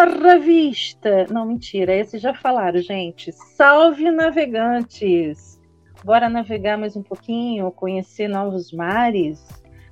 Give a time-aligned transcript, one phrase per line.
[0.00, 1.26] Terra Vista!
[1.30, 3.30] Não, mentira, esse já falaram, gente.
[3.32, 5.60] Salve navegantes!
[6.02, 9.46] Bora navegar mais um pouquinho, conhecer novos mares,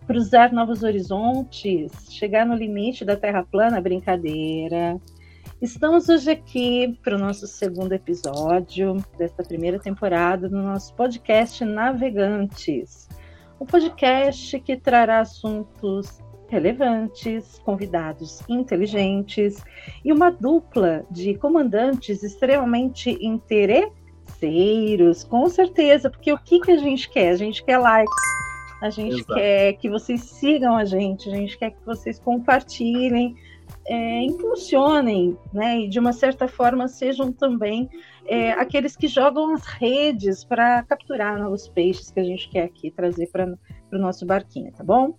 [0.07, 4.99] cruzar novos horizontes, chegar no limite da Terra plana, brincadeira.
[5.61, 13.11] Estamos hoje aqui para o nosso segundo episódio desta primeira temporada do nosso podcast Navegantes.
[13.61, 16.19] Um podcast que trará assuntos
[16.49, 19.63] relevantes, convidados inteligentes
[20.05, 27.09] e uma dupla de comandantes extremamente interesseiros, com certeza, porque o que, que a gente
[27.11, 27.31] quer?
[27.31, 28.15] A gente quer likes,
[28.81, 29.35] a gente Exato.
[29.35, 33.37] quer que vocês sigam a gente, a gente quer que vocês compartilhem,
[33.87, 35.81] é, impulsionem, né?
[35.81, 37.89] E de uma certa forma sejam também
[38.27, 42.91] é, aqueles que jogam as redes para capturar novos peixes que a gente quer aqui
[42.91, 43.47] trazer para
[43.93, 45.15] o nosso barquinho, tá bom?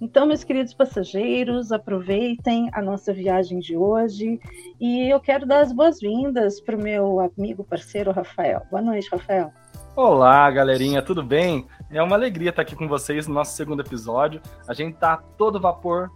[0.00, 4.38] Então, meus queridos passageiros, aproveitem a nossa viagem de hoje
[4.78, 8.62] e eu quero dar as boas-vindas para o meu amigo parceiro Rafael.
[8.70, 9.50] Boa noite, Rafael.
[9.94, 11.66] Olá, galerinha, tudo bem?
[11.90, 14.42] É uma alegria estar aqui com vocês no nosso segundo episódio.
[14.68, 16.10] A gente está todo vapor,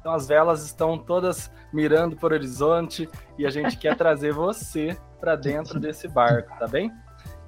[0.00, 4.96] então as velas estão todas mirando para o horizonte e a gente quer trazer você
[5.20, 6.90] para dentro desse barco, tá bem?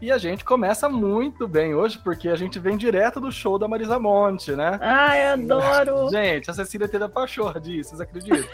[0.00, 3.66] E a gente começa muito bem hoje, porque a gente vem direto do show da
[3.66, 4.78] Marisa Monte, né?
[4.80, 6.08] Ai, adoro!
[6.12, 8.48] Gente, a Cecília teve a pachorra disso, vocês acreditam?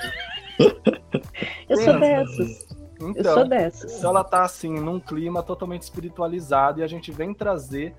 [1.68, 2.66] Eu sou dessas.
[2.98, 3.98] Então, Eu sou dessas.
[3.98, 7.94] Então ela tá assim, num clima totalmente espiritualizado e a gente vem trazer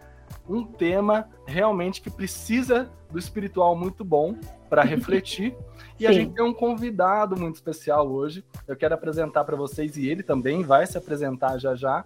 [0.49, 4.35] um tema realmente que precisa do espiritual muito bom
[4.67, 5.55] para refletir.
[5.99, 6.07] E Sim.
[6.07, 8.43] a gente tem um convidado muito especial hoje.
[8.67, 12.03] Eu quero apresentar para vocês e ele também vai se apresentar já já.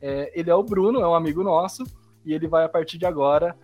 [0.00, 1.84] É, ele é o Bruno, é um amigo nosso,
[2.24, 3.56] e ele vai, a partir de agora,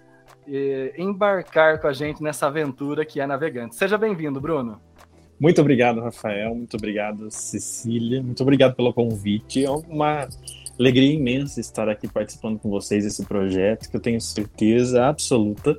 [0.48, 3.77] é, embarcar com a gente nessa aventura que é navegante.
[3.77, 4.80] Seja bem-vindo, Bruno.
[5.39, 6.55] Muito obrigado, Rafael.
[6.55, 8.23] Muito obrigado, Cecília.
[8.23, 9.64] Muito obrigado pelo convite.
[9.64, 10.28] É uma
[10.78, 15.78] alegria imensa estar aqui participando com vocês desse projeto, que eu tenho certeza absoluta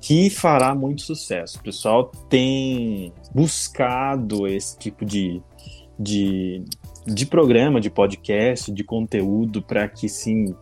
[0.00, 1.58] que fará muito sucesso.
[1.58, 5.42] O pessoal tem buscado esse tipo de,
[5.98, 6.62] de,
[7.06, 10.54] de programa, de podcast, de conteúdo para que sim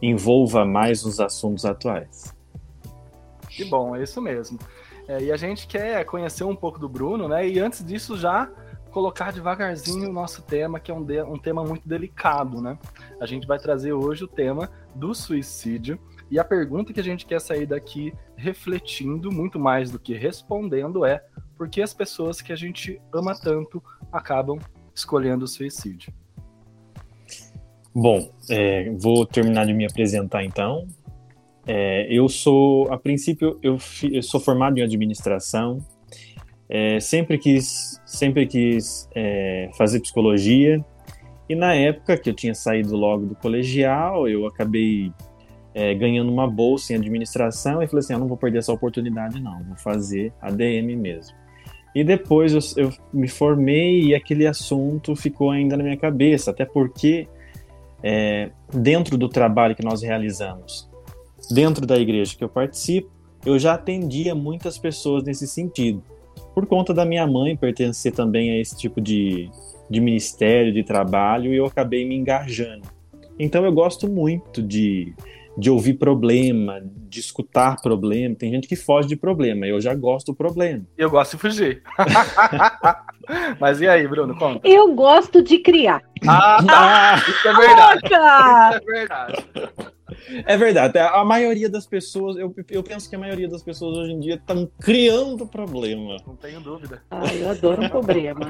[0.00, 2.34] envolva mais os assuntos atuais.
[3.48, 4.58] Que bom, é isso mesmo.
[5.06, 7.46] É, e a gente quer conhecer um pouco do Bruno, né?
[7.46, 8.50] E antes disso já
[8.90, 12.78] colocar devagarzinho o nosso tema, que é um, de, um tema muito delicado, né?
[13.20, 15.98] A gente vai trazer hoje o tema do suicídio.
[16.30, 21.04] E a pergunta que a gente quer sair daqui refletindo, muito mais do que respondendo,
[21.04, 21.24] é
[21.56, 23.82] por que as pessoas que a gente ama tanto
[24.12, 24.58] acabam
[25.00, 26.12] escolhendo o suicídio?
[27.94, 30.86] Bom, é, vou terminar de me apresentar então.
[31.66, 33.78] É, eu sou, a princípio, eu,
[34.10, 35.84] eu, sou formado em administração.
[36.68, 40.84] É, sempre quis, sempre quis é, fazer psicologia.
[41.48, 45.12] E na época que eu tinha saído logo do colegial, eu acabei
[45.74, 49.40] é, ganhando uma bolsa em administração e falei assim: eu não vou perder essa oportunidade,
[49.40, 51.39] não, vou fazer ADM mesmo.
[51.94, 56.64] E depois eu, eu, me formei e aquele assunto ficou ainda na minha cabeça, até
[56.64, 57.26] porque
[58.02, 60.88] é, dentro do trabalho que nós realizamos,
[61.50, 63.10] dentro da igreja que eu participo,
[63.44, 66.02] eu já atendia muitas pessoas nesse sentido.
[66.54, 69.50] Por conta da minha mãe pertencer também a esse tipo de,
[69.88, 72.86] de ministério, de trabalho, e eu acabei me engajando.
[73.38, 75.14] Então eu gosto muito de
[75.56, 78.34] de ouvir problema, de escutar problema.
[78.34, 80.84] Tem gente que foge de problema, eu já gosto do problema.
[80.96, 81.82] Eu gosto de fugir.
[83.60, 84.66] Mas e aí, Bruno, conta.
[84.66, 86.02] Eu gosto de criar.
[86.26, 88.00] Ah, ah isso é verdade.
[88.04, 89.44] Isso é verdade.
[90.44, 90.98] É verdade.
[90.98, 94.34] A maioria das pessoas, eu, eu penso que a maioria das pessoas hoje em dia
[94.34, 96.16] estão criando problema.
[96.26, 97.02] Não tenho dúvida.
[97.10, 98.40] Ah, eu adoro um problema.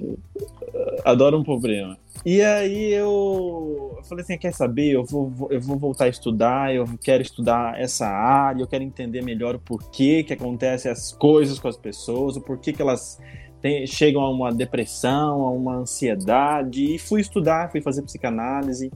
[1.04, 1.98] adoro um problema.
[2.24, 4.92] E aí eu, eu falei assim, quer saber?
[4.92, 9.22] Eu vou, eu vou voltar a estudar, eu quero estudar essa área, eu quero entender
[9.22, 13.18] melhor o porquê que acontecem as coisas com as pessoas, o porquê que elas
[13.62, 16.94] tem, chegam a uma depressão, a uma ansiedade.
[16.94, 18.90] E fui estudar, fui fazer psicanálise,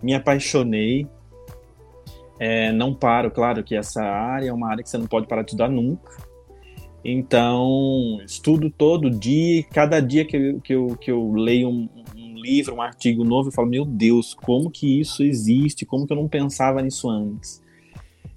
[0.00, 1.08] me apaixonei.
[2.38, 5.42] É, não paro, claro que essa área é uma área que você não pode parar
[5.42, 6.30] de estudar nunca.
[7.04, 11.88] Então, estudo todo dia, cada dia que eu, que eu, que eu leio um,
[12.40, 15.84] livro, um artigo novo, eu falo, meu Deus, como que isso existe?
[15.84, 17.62] Como que eu não pensava nisso antes?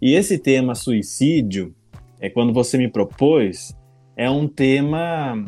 [0.02, 1.74] E esse tema suicídio,
[2.20, 3.76] é quando você me propôs,
[4.16, 5.46] é um tema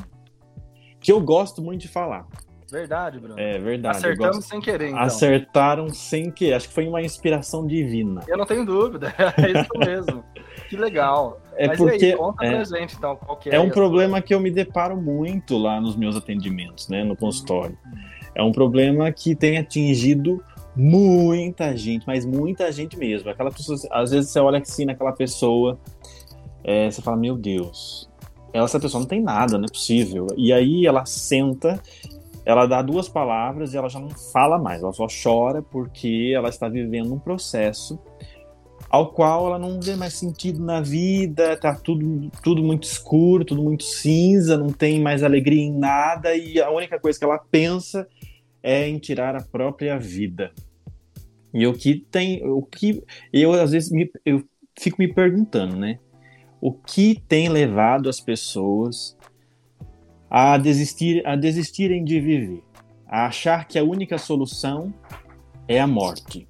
[0.99, 2.27] que eu gosto muito de falar.
[2.71, 3.39] Verdade, Bruno.
[3.39, 3.97] É verdade.
[3.97, 4.99] Acertamos sem querer, então.
[4.99, 6.55] Acertaram sem querer.
[6.55, 8.21] Acho que foi uma inspiração divina.
[8.27, 9.13] Eu não tenho dúvida.
[9.37, 10.23] É isso mesmo.
[10.67, 11.39] Que legal.
[11.55, 13.55] É Mas porque aí, conta é, pra gente, então, qual que é.
[13.55, 17.77] É um problema que eu me deparo muito lá nos meus atendimentos, né, no consultório.
[18.35, 20.43] É um problema que tem atingido
[20.75, 23.29] muita gente, mas muita gente mesmo.
[23.29, 25.79] Aquela pessoa, às vezes você olha assim naquela pessoa,
[26.63, 28.09] é, você fala, meu Deus,
[28.53, 30.27] essa pessoa não tem nada, não é possível.
[30.35, 31.81] E aí ela senta,
[32.45, 36.49] ela dá duas palavras e ela já não fala mais, ela só chora porque ela
[36.49, 37.97] está vivendo um processo
[38.89, 43.61] ao qual ela não vê mais sentido na vida, tá tudo, tudo muito escuro, tudo
[43.61, 48.07] muito cinza, não tem mais alegria em nada e a única coisa que ela pensa
[48.65, 50.51] é em tirar a própria vida.
[51.53, 54.43] E o que tem, o que eu às vezes me, eu
[54.77, 55.99] fico me perguntando, né?
[56.59, 59.15] O que tem levado as pessoas
[60.27, 62.63] a desistir, a desistirem de viver,
[63.07, 64.91] a achar que a única solução
[65.67, 66.49] é a morte?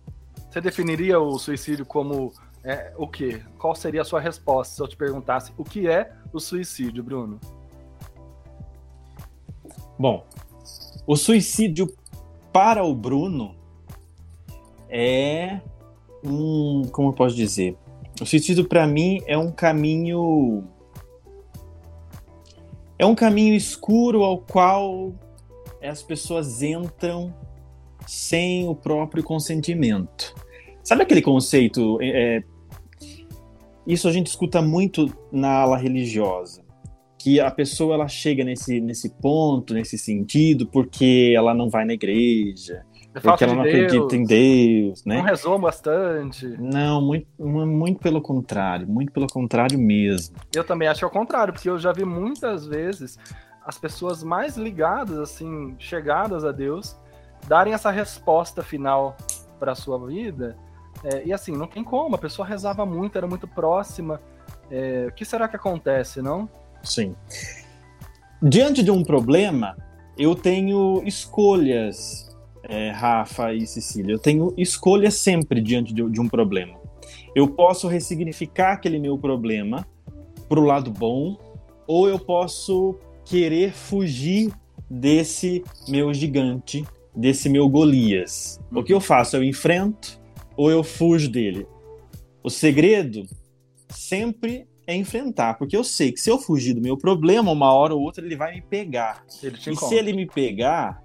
[0.50, 2.32] Você definiria o suicídio como
[2.64, 3.42] é, o quê?
[3.58, 7.42] Qual seria a sua resposta se eu te perguntasse o que é o suicídio, Bruno?
[10.00, 10.26] Bom,
[11.06, 11.88] o suicídio
[12.56, 13.54] para o Bruno
[14.88, 15.60] é
[16.24, 17.75] um, como eu posso dizer?
[18.22, 20.63] O suicídio para mim é um caminho
[22.98, 25.13] é um caminho escuro ao qual
[25.84, 27.36] as pessoas entram
[28.07, 30.34] sem o próprio consentimento.
[30.81, 32.02] Sabe aquele conceito?
[32.02, 32.44] É, é,
[33.86, 36.63] isso a gente escuta muito na ala religiosa,
[37.25, 41.94] que a pessoa ela chega nesse, nesse ponto, nesse sentido, porque ela não vai na
[41.94, 42.86] igreja,
[43.16, 45.18] é porque ela não de acredita em Deus, né?
[45.18, 46.45] Não rezou bastante.
[46.60, 50.36] Não, muito, muito pelo contrário, muito pelo contrário mesmo.
[50.56, 53.18] Eu também acho é o contrário, porque eu já vi muitas vezes
[53.66, 56.95] as pessoas mais ligadas, assim, chegadas a Deus,
[57.48, 59.18] darem essa resposta final
[59.60, 60.56] para a sua vida
[61.04, 64.21] é, e assim, não tem como, a pessoa rezava muito, era muito próxima.
[64.69, 66.48] É, o que será que acontece, não?
[66.86, 67.16] Sim.
[68.42, 69.76] Diante de um problema,
[70.18, 72.30] eu tenho escolhas,
[72.64, 74.14] é, Rafa e Cecília.
[74.14, 76.78] Eu tenho escolhas sempre diante de, de um problema.
[77.36, 79.86] Eu posso ressignificar aquele meu problema
[80.48, 81.38] para o lado bom,
[81.88, 84.54] ou eu posso querer fugir
[84.90, 86.86] desse meu gigante,
[87.16, 88.60] desse meu Golias.
[88.72, 89.36] O que eu faço?
[89.36, 90.20] Eu enfrento,
[90.56, 91.68] ou eu fujo dele?
[92.44, 93.26] O segredo
[93.90, 97.94] sempre é enfrentar, porque eu sei que se eu fugir do meu problema, uma hora
[97.96, 99.24] ou outra ele vai me pegar.
[99.44, 101.02] e se ele me pegar,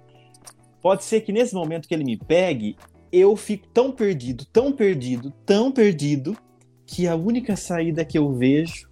[0.81, 2.75] pode ser que nesse momento que ele me pegue,
[3.11, 6.37] eu fico tão perdido, tão perdido, tão perdido,
[6.85, 8.89] que a única saída que eu vejo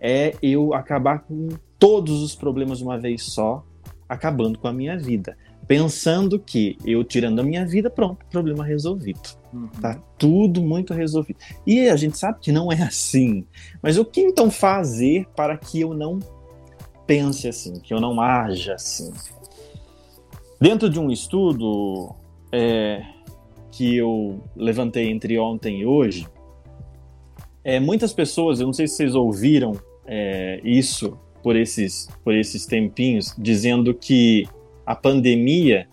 [0.00, 1.48] é eu acabar com
[1.78, 3.64] todos os problemas de uma vez só,
[4.08, 5.36] acabando com a minha vida
[5.68, 9.37] pensando que eu tirando a minha vida, pronto, problema resolvido.
[9.80, 11.38] Tá tudo muito resolvido.
[11.66, 13.44] E a gente sabe que não é assim.
[13.82, 16.18] Mas o que então fazer para que eu não
[17.06, 19.12] pense assim, que eu não haja assim?
[20.60, 22.14] Dentro de um estudo
[22.52, 23.02] é,
[23.70, 26.26] que eu levantei entre ontem e hoje,
[27.64, 29.72] é, muitas pessoas, eu não sei se vocês ouviram
[30.06, 34.48] é, isso por esses, por esses tempinhos, dizendo que
[34.84, 35.88] a pandemia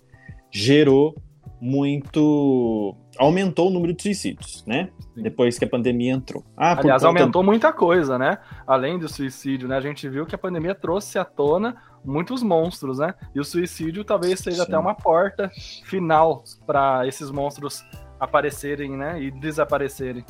[0.51, 1.15] gerou
[1.61, 2.95] muito.
[3.17, 4.89] Aumentou o número de suicídios, né?
[5.13, 5.23] Sim.
[5.23, 6.43] Depois que a pandemia entrou.
[6.55, 7.19] Ah, Aliás, conta...
[7.19, 8.37] aumentou muita coisa, né?
[8.65, 9.77] Além do suicídio, né?
[9.77, 13.13] A gente viu que a pandemia trouxe à tona muitos monstros, né?
[13.33, 14.63] E o suicídio talvez seja Sim.
[14.63, 15.49] até uma porta
[15.83, 17.83] final para esses monstros
[18.19, 19.21] aparecerem, né?
[19.21, 20.25] E desaparecerem.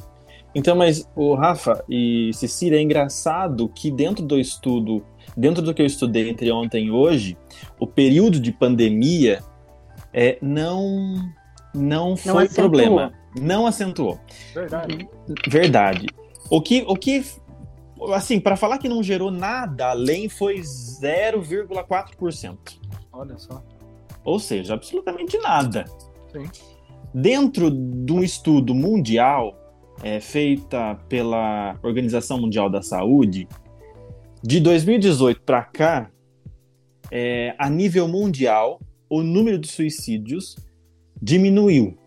[0.54, 5.04] Então, mas o Rafa e Cecília, é engraçado que dentro do estudo
[5.36, 7.38] dentro do que eu estudei entre ontem e hoje,
[7.80, 9.42] o período de pandemia
[10.14, 11.16] é, não,
[11.76, 13.14] não foi não problema.
[13.40, 14.20] Não acentuou.
[14.54, 15.08] Verdade.
[15.48, 16.08] Verdade.
[16.50, 17.24] O que, o que
[18.14, 22.58] assim, para falar que não gerou nada além foi 0,4%.
[23.12, 23.64] Olha só.
[24.24, 25.86] Ou seja, absolutamente nada.
[26.32, 26.50] Sim.
[27.14, 29.56] Dentro de um estudo mundial
[30.04, 33.48] é, feita pela Organização Mundial da Saúde,
[34.44, 36.12] de 2018 para cá,
[37.12, 38.80] é, a nível mundial,
[39.10, 40.56] o número de suicídios
[41.22, 41.98] diminuiu.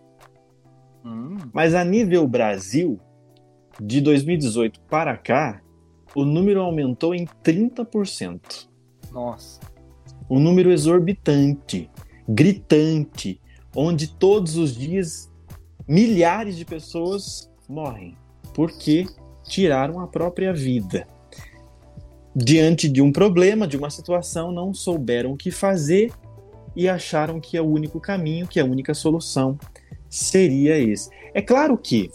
[1.04, 1.36] Hum.
[1.52, 2.98] Mas a nível Brasil,
[3.80, 5.60] de 2018 para cá,
[6.14, 8.68] o número aumentou em 30%.
[9.12, 9.60] Nossa.
[10.28, 11.90] Um número exorbitante,
[12.28, 13.40] gritante,
[13.74, 15.32] onde todos os dias
[15.86, 18.16] milhares de pessoas morrem
[18.54, 19.06] porque
[19.44, 21.06] tiraram a própria vida
[22.34, 26.12] diante de um problema, de uma situação, não souberam o que fazer
[26.78, 29.58] e acharam que é o único caminho, que a única solução
[30.08, 31.10] seria esse.
[31.34, 32.08] É claro que,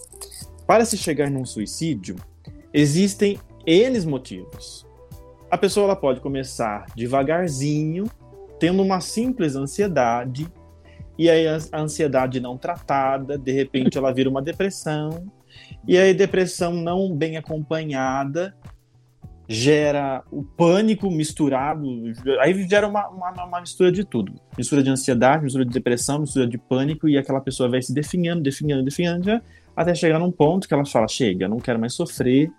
[0.65, 2.15] para se chegar num suicídio,
[2.74, 4.88] existem N motivos.
[5.51, 8.05] A pessoa ela pode começar devagarzinho,
[8.58, 10.48] tendo uma simples ansiedade,
[11.17, 15.29] e aí a ansiedade não tratada, de repente ela vira uma depressão,
[15.86, 18.55] e aí depressão não bem acompanhada
[19.53, 21.88] gera o pânico misturado,
[22.39, 24.33] aí gera uma, uma, uma, mistura de tudo.
[24.57, 28.41] Mistura de ansiedade, mistura de depressão, mistura de pânico, e aquela pessoa vai se definhando,
[28.41, 29.39] definhando, definhando,
[29.75, 32.51] até chegar num ponto que ela fala, chega, não quero mais sofrer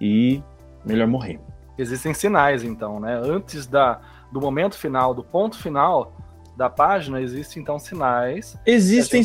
[0.00, 0.42] e
[0.86, 1.38] melhor morrer.
[1.76, 3.20] Existem sinais, então, né?
[3.22, 4.00] Antes da,
[4.32, 6.16] do momento final, do ponto final
[6.56, 8.58] da página, existem então sinais.
[8.64, 9.20] Existem,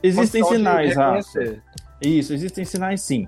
[0.00, 1.60] existem sinais, Rafa.
[2.00, 3.26] Isso, existem sinais sim.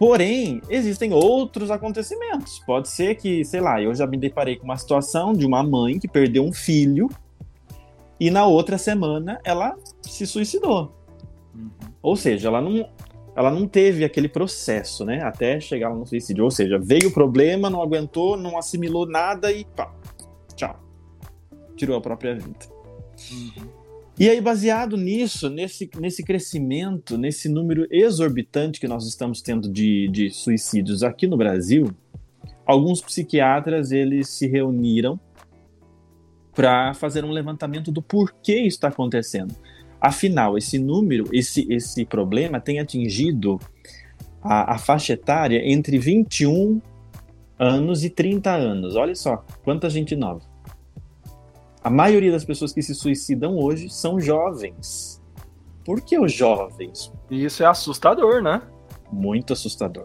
[0.00, 2.58] Porém, existem outros acontecimentos.
[2.60, 5.98] Pode ser que, sei lá, eu já me deparei com uma situação de uma mãe
[5.98, 7.10] que perdeu um filho
[8.18, 10.90] e na outra semana ela se suicidou.
[11.54, 11.68] Uhum.
[12.00, 12.88] Ou seja, ela não,
[13.36, 15.22] ela não teve aquele processo, né?
[15.22, 16.44] Até chegar no suicídio.
[16.44, 19.92] Ou seja, veio o problema, não aguentou, não assimilou nada e pá,
[20.56, 20.80] tchau.
[21.76, 22.56] Tirou a própria vida.
[23.30, 23.79] Uhum.
[24.20, 30.08] E aí, baseado nisso, nesse, nesse crescimento, nesse número exorbitante que nós estamos tendo de,
[30.08, 31.90] de suicídios aqui no Brasil,
[32.66, 35.18] alguns psiquiatras eles se reuniram
[36.54, 39.54] para fazer um levantamento do porquê isso está acontecendo.
[39.98, 43.58] Afinal, esse número, esse, esse problema tem atingido
[44.42, 46.78] a, a faixa etária entre 21
[47.58, 48.96] anos e 30 anos.
[48.96, 50.49] Olha só, quanta gente nova
[51.82, 55.20] a maioria das pessoas que se suicidam hoje são jovens.
[55.84, 57.12] Por que os jovens?
[57.30, 58.62] E isso é assustador, né?
[59.10, 60.04] Muito assustador.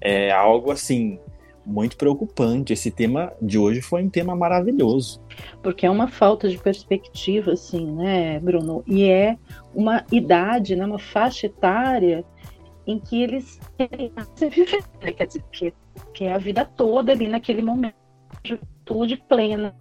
[0.00, 1.18] É algo assim
[1.64, 2.72] muito preocupante.
[2.72, 5.22] Esse tema de hoje foi um tema maravilhoso.
[5.62, 8.82] Porque é uma falta de perspectiva, assim, né, Bruno?
[8.86, 9.38] E é
[9.74, 12.24] uma idade, né, uma faixa etária
[12.86, 14.12] em que eles querem
[14.50, 15.12] viver, né?
[15.12, 15.72] quer dizer, que,
[16.12, 17.94] que é a vida toda ali naquele momento,
[18.44, 19.74] juventude plena,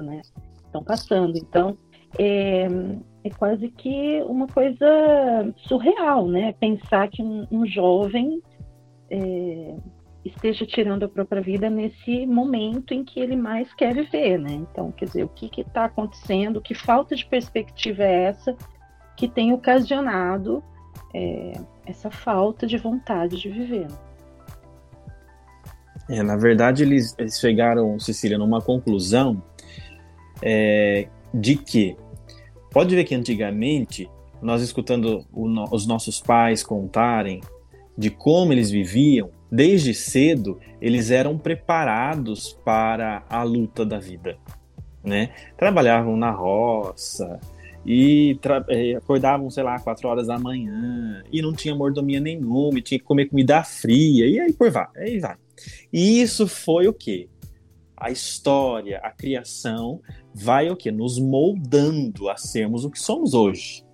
[0.00, 0.22] né?
[0.64, 1.36] Estão passando.
[1.36, 1.76] Então,
[2.18, 2.66] é,
[3.24, 6.52] é quase que uma coisa surreal, né?
[6.52, 8.40] Pensar que um, um jovem
[9.10, 9.76] é,
[10.24, 14.52] esteja tirando a própria vida nesse momento em que ele mais quer viver, né?
[14.52, 16.60] Então, quer dizer, o que está acontecendo?
[16.60, 18.56] Que falta de perspectiva é essa
[19.16, 20.62] que tem ocasionado
[21.14, 21.52] é,
[21.86, 23.88] essa falta de vontade de viver?
[26.08, 29.42] É, na verdade, eles, eles chegaram, Cecília, numa conclusão
[30.42, 31.96] é, de que
[32.70, 34.08] pode ver que antigamente
[34.40, 37.40] nós escutando no, os nossos pais contarem
[37.96, 44.36] de como eles viviam, desde cedo eles eram preparados para a luta da vida,
[45.04, 45.30] né?
[45.56, 47.38] Trabalhavam na roça
[47.84, 52.98] e é, acordavam, sei lá, quatro horas da manhã e não tinha mordomia nenhuma, tinha
[52.98, 55.36] que comer comida fria e aí por vai, aí vai.
[55.92, 57.28] E isso foi o quê?
[58.02, 60.00] A história, a criação
[60.34, 63.84] vai o que nos moldando a sermos o que somos hoje.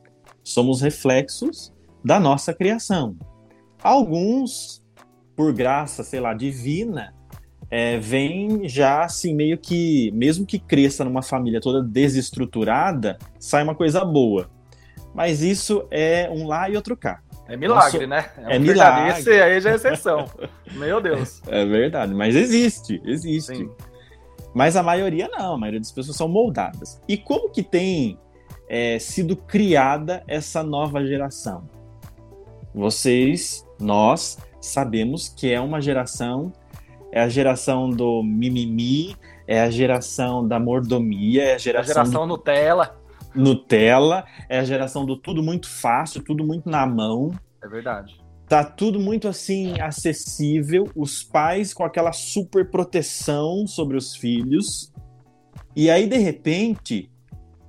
[0.42, 3.18] Somos reflexos da nossa criação.
[3.82, 4.82] Alguns,
[5.36, 7.14] por graça, sei lá, divina,
[7.70, 13.74] é, vem já assim meio que, mesmo que cresça numa família toda desestruturada, sai uma
[13.74, 14.50] coisa boa.
[15.14, 17.20] Mas isso é um lá e outro cá.
[17.46, 18.30] É milagre, né?
[18.38, 19.20] É, é um milagre.
[19.20, 20.24] Esse aí já é exceção.
[20.72, 21.42] Meu Deus.
[21.46, 23.54] É verdade, mas existe, existe.
[23.54, 23.70] Sim.
[24.58, 27.00] Mas a maioria não, a maioria das pessoas são moldadas.
[27.06, 28.18] E como que tem
[28.68, 31.70] é, sido criada essa nova geração?
[32.74, 36.52] Vocês, nós, sabemos que é uma geração,
[37.12, 39.14] é a geração do mimimi,
[39.46, 42.34] é a geração da mordomia, é a geração, a geração do...
[42.34, 42.98] Nutella.
[43.36, 47.30] Nutella, é a geração do tudo muito fácil, tudo muito na mão.
[47.62, 48.17] É verdade.
[48.48, 54.90] Tá tudo muito assim acessível, os pais com aquela super proteção sobre os filhos.
[55.76, 57.10] E aí de repente,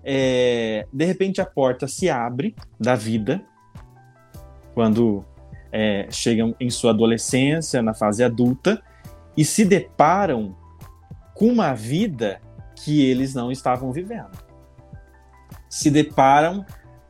[0.02, 3.44] é, de repente a porta se abre da vida
[4.74, 5.26] quando
[5.70, 8.82] é, chegam em sua adolescência, na fase adulta,
[9.36, 10.56] e se deparam
[11.36, 12.40] com uma vida
[12.74, 14.32] que eles não estavam vivendo.
[15.70, 16.66] Se deparam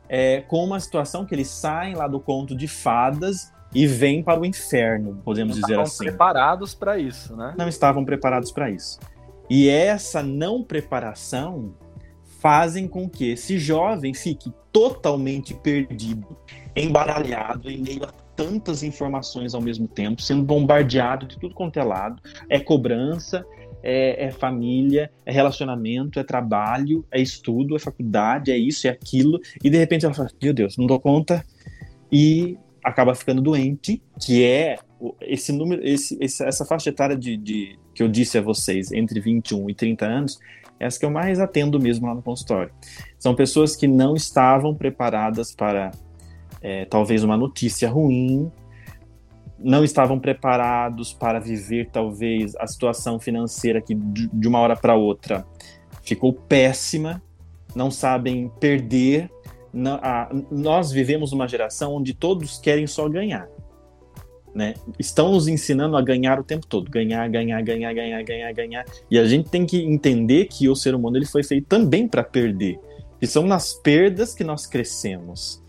[0.08, 4.40] é, com uma situação que eles saem lá do conto de fadas e vêm para
[4.40, 6.04] o inferno, podemos não dizer assim.
[6.04, 7.54] Não estavam preparados para isso, né?
[7.56, 8.98] Não estavam preparados para isso.
[9.48, 11.74] E essa não preparação
[12.40, 16.36] fazem com que esse jovem fique totalmente perdido,
[16.74, 21.84] embaralhado em meio a tantas informações ao mesmo tempo, sendo bombardeado de tudo quanto é
[21.84, 22.22] lado.
[22.48, 23.44] É cobrança,
[23.82, 29.38] é, é, família, é relacionamento, é trabalho, é estudo, é faculdade, é isso, é aquilo.
[29.62, 31.44] E de repente ela fala: Meu Deus, não dou conta.
[32.10, 34.76] E acaba ficando doente, que é
[35.20, 39.70] esse número, esse, essa faixa etária de, de, que eu disse a vocês, entre 21
[39.70, 40.38] e 30 anos,
[40.78, 42.72] é essa que eu mais atendo mesmo lá no consultório.
[43.18, 45.90] São pessoas que não estavam preparadas para
[46.62, 48.50] é, talvez uma notícia ruim,
[49.58, 55.44] não estavam preparados para viver talvez a situação financeira que de uma hora para outra
[56.02, 57.22] ficou péssima,
[57.74, 59.30] não sabem perder.
[60.02, 63.48] A, nós vivemos uma geração onde todos querem só ganhar.
[64.54, 64.74] Né?
[64.98, 68.84] Estão nos ensinando a ganhar o tempo todo, ganhar, ganhar, ganhar, ganhar, ganhar, ganhar.
[69.10, 72.24] E a gente tem que entender que o ser humano ele foi feito também para
[72.24, 72.78] perder.
[73.22, 75.62] E são nas perdas que nós crescemos.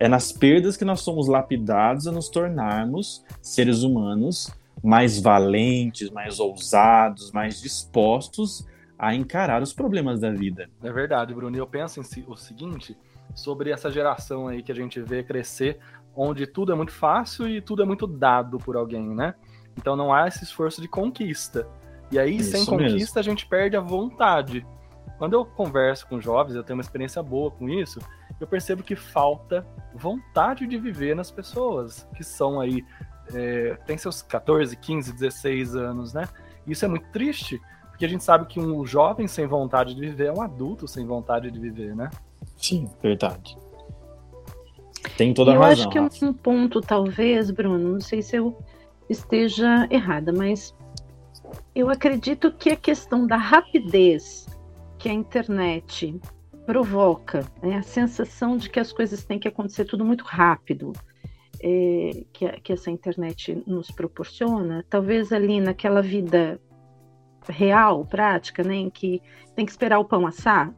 [0.00, 4.50] É nas perdas que nós somos lapidados a nos tornarmos seres humanos
[4.82, 8.66] mais valentes, mais ousados, mais dispostos
[8.98, 10.68] a encarar os problemas da vida.
[10.82, 11.56] É verdade, Bruno.
[11.56, 12.96] E eu penso em o seguinte
[13.34, 15.78] sobre essa geração aí que a gente vê crescer,
[16.14, 19.34] onde tudo é muito fácil e tudo é muito dado por alguém, né?
[19.76, 21.66] Então não há esse esforço de conquista.
[22.10, 23.18] E aí, Isso sem conquista, mesmo.
[23.18, 24.64] a gente perde a vontade.
[25.18, 27.98] Quando eu converso com jovens, eu tenho uma experiência boa com isso,
[28.40, 32.84] eu percebo que falta vontade de viver nas pessoas que são aí,
[33.32, 36.28] é, tem seus 14, 15, 16 anos, né?
[36.66, 40.26] Isso é muito triste, porque a gente sabe que um jovem sem vontade de viver
[40.26, 42.10] é um adulto sem vontade de viver, né?
[42.64, 43.58] Sim, verdade.
[45.18, 45.84] Tem toda a eu razão.
[45.84, 48.56] Eu acho que é um ponto, talvez, Bruno, não sei se eu
[49.06, 50.74] esteja errada, mas
[51.74, 54.46] eu acredito que a questão da rapidez
[54.98, 56.18] que a internet
[56.64, 60.94] provoca, né, a sensação de que as coisas têm que acontecer tudo muito rápido,
[61.60, 66.58] é, que, que essa internet nos proporciona, talvez ali naquela vida
[67.46, 69.20] real, prática, né, em que
[69.54, 70.74] tem que esperar o pão assar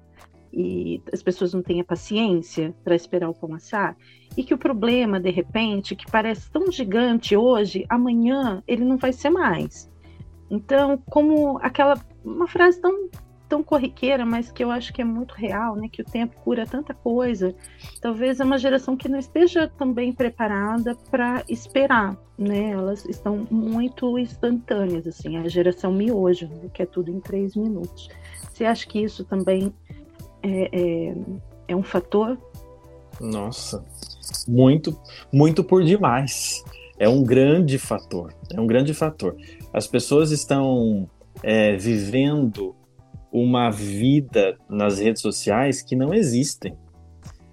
[0.57, 3.95] e as pessoas não têm a paciência para esperar o pão assar,
[4.35, 9.13] e que o problema, de repente, que parece tão gigante hoje, amanhã ele não vai
[9.13, 9.91] ser mais.
[10.51, 13.11] Então, como aquela uma frase tão
[13.49, 15.89] tão corriqueira, mas que eu acho que é muito real, né?
[15.91, 17.55] Que o tempo cura tanta coisa.
[18.01, 22.71] Talvez é uma geração que não esteja também preparada para esperar, né?
[22.71, 25.37] Elas estão muito instantâneas, assim.
[25.37, 26.69] A geração miojo, né?
[26.73, 28.09] que é tudo em três minutos.
[28.53, 29.73] Você acha que isso também
[30.43, 31.15] é, é,
[31.69, 32.39] é um fator?
[33.21, 33.85] Nossa,
[34.47, 34.99] muito,
[35.33, 36.65] muito por demais.
[36.99, 38.35] É um grande fator.
[38.53, 39.37] É um grande fator.
[39.73, 41.09] As pessoas estão
[41.43, 42.75] é, vivendo
[43.31, 46.75] uma vida nas redes sociais que não existem.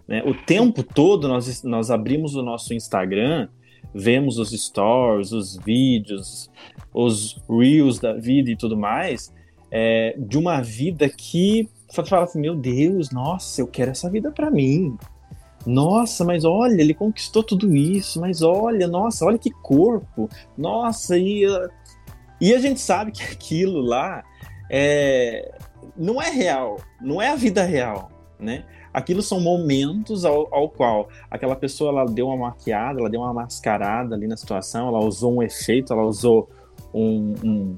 [0.08, 0.24] Né?
[0.26, 3.50] O tempo todo nós, nós abrimos o nosso Instagram,
[3.94, 6.50] vemos os stories, os vídeos,
[6.94, 9.34] os reels da vida e tudo mais,
[9.70, 14.50] é, de uma vida que fala assim, meu Deus, nossa, eu quero essa vida para
[14.50, 14.98] mim.
[15.66, 21.46] Nossa, mas olha, ele conquistou tudo isso, mas olha, nossa, olha que corpo, nossa, e,
[22.42, 24.24] e a gente sabe que aquilo lá
[24.70, 25.58] é,
[25.96, 28.66] não é real, não é a vida real, né?
[28.94, 33.34] Aquilo são momentos ao, ao qual aquela pessoa ela deu uma maquiada, ela deu uma
[33.34, 36.48] mascarada ali na situação, ela usou um efeito, ela usou
[36.94, 37.78] um, um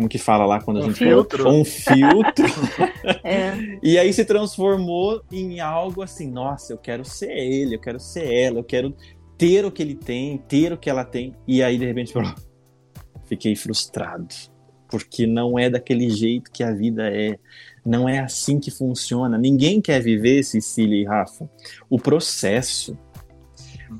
[0.00, 1.48] como que fala lá quando a um gente filtro.
[1.48, 2.46] um filtro
[3.22, 3.78] é.
[3.82, 8.32] e aí se transformou em algo assim nossa eu quero ser ele eu quero ser
[8.32, 8.96] ela eu quero
[9.36, 12.14] ter o que ele tem ter o que ela tem e aí de repente
[13.28, 14.26] fiquei frustrado
[14.90, 17.38] porque não é daquele jeito que a vida é.
[17.86, 19.38] Não é assim que funciona.
[19.38, 21.48] Ninguém quer viver, Cecília e Rafa,
[21.88, 22.98] o processo.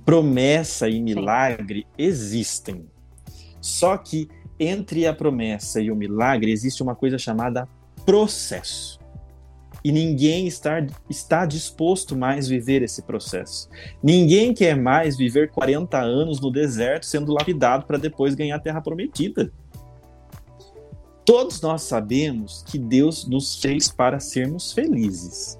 [0.04, 1.86] Promessa e milagre Sim.
[1.96, 2.86] existem.
[3.60, 4.28] Só que
[4.60, 7.66] entre a promessa e o milagre existe uma coisa chamada
[8.04, 9.00] processo.
[9.82, 13.70] E ninguém está, está disposto mais a viver esse processo.
[14.02, 18.82] Ninguém quer mais viver 40 anos no deserto sendo lapidado para depois ganhar a terra
[18.82, 19.50] prometida.
[21.24, 25.58] Todos nós sabemos que Deus nos fez para sermos felizes,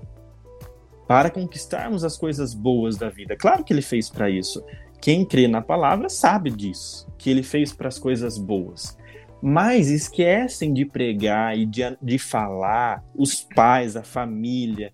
[1.09, 3.37] para conquistarmos as coisas boas da vida.
[3.37, 4.63] Claro que Ele fez para isso.
[5.01, 8.99] Quem crê na palavra sabe disso, que Ele fez para as coisas boas.
[9.43, 14.93] Mas esquecem de pregar e de, de falar, os pais, a família,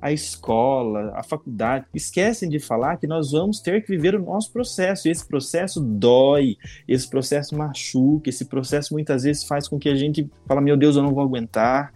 [0.00, 4.52] a escola, a faculdade, esquecem de falar que nós vamos ter que viver o nosso
[4.52, 5.08] processo.
[5.08, 9.96] E esse processo dói, esse processo machuca, esse processo muitas vezes faz com que a
[9.96, 11.92] gente fala: meu Deus, eu não vou aguentar,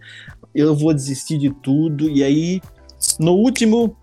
[0.55, 2.09] eu vou desistir de tudo.
[2.09, 2.61] E aí,
[3.19, 3.95] no último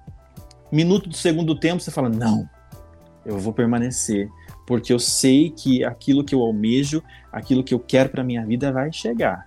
[0.71, 2.49] minuto do segundo tempo, você fala: não,
[3.29, 4.29] eu vou permanecer,
[4.67, 8.73] porque eu sei que aquilo que eu almejo, aquilo que eu quero para minha vida
[8.73, 9.47] vai chegar.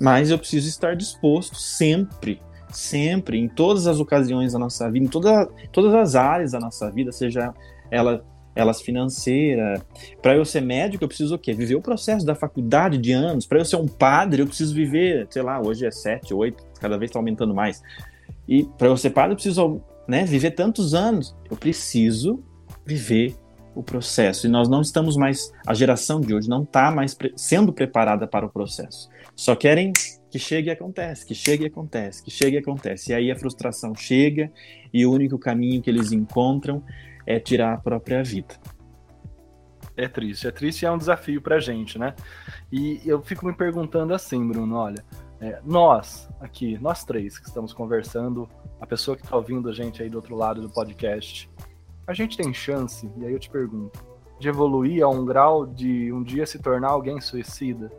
[0.00, 5.08] Mas eu preciso estar disposto sempre sempre, em todas as ocasiões da nossa vida, em
[5.08, 7.54] toda, todas as áreas da nossa vida, seja
[7.90, 9.82] ela elas financeiras.
[10.22, 11.52] Para eu ser médico, eu preciso o quê?
[11.52, 13.46] Viver o processo da faculdade de anos.
[13.46, 16.96] Para eu ser um padre, eu preciso viver, sei lá, hoje é sete, oito, cada
[16.96, 17.82] vez está aumentando mais.
[18.48, 21.36] E para eu ser padre, eu preciso né, viver tantos anos.
[21.50, 22.42] Eu preciso
[22.86, 23.36] viver
[23.74, 24.46] o processo.
[24.46, 28.26] E nós não estamos mais, a geração de hoje não está mais pre sendo preparada
[28.26, 29.08] para o processo.
[29.34, 29.92] Só querem
[30.30, 33.12] que chegue e acontece, que chegue e acontece, que chegue e acontece.
[33.12, 34.50] E aí a frustração chega
[34.92, 36.82] e o único caminho que eles encontram
[37.26, 38.54] é tirar a própria vida.
[39.96, 42.14] É triste, é triste e é um desafio pra gente, né?
[42.70, 45.02] E eu fico me perguntando assim, Bruno, olha,
[45.40, 48.48] é, nós aqui, nós três que estamos conversando,
[48.80, 51.48] a pessoa que está ouvindo a gente aí do outro lado do podcast,
[52.06, 53.98] a gente tem chance, e aí eu te pergunto,
[54.38, 57.90] de evoluir a um grau de um dia se tornar alguém suicida?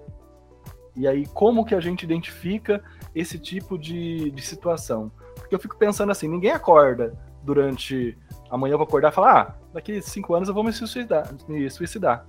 [0.95, 5.11] E aí, como que a gente identifica esse tipo de, de situação?
[5.35, 8.17] Porque eu fico pensando assim, ninguém acorda durante
[8.49, 11.29] amanhã eu vou acordar e falar, ah, daqui cinco anos eu vou me suicidar.
[11.47, 12.25] Me suicidar.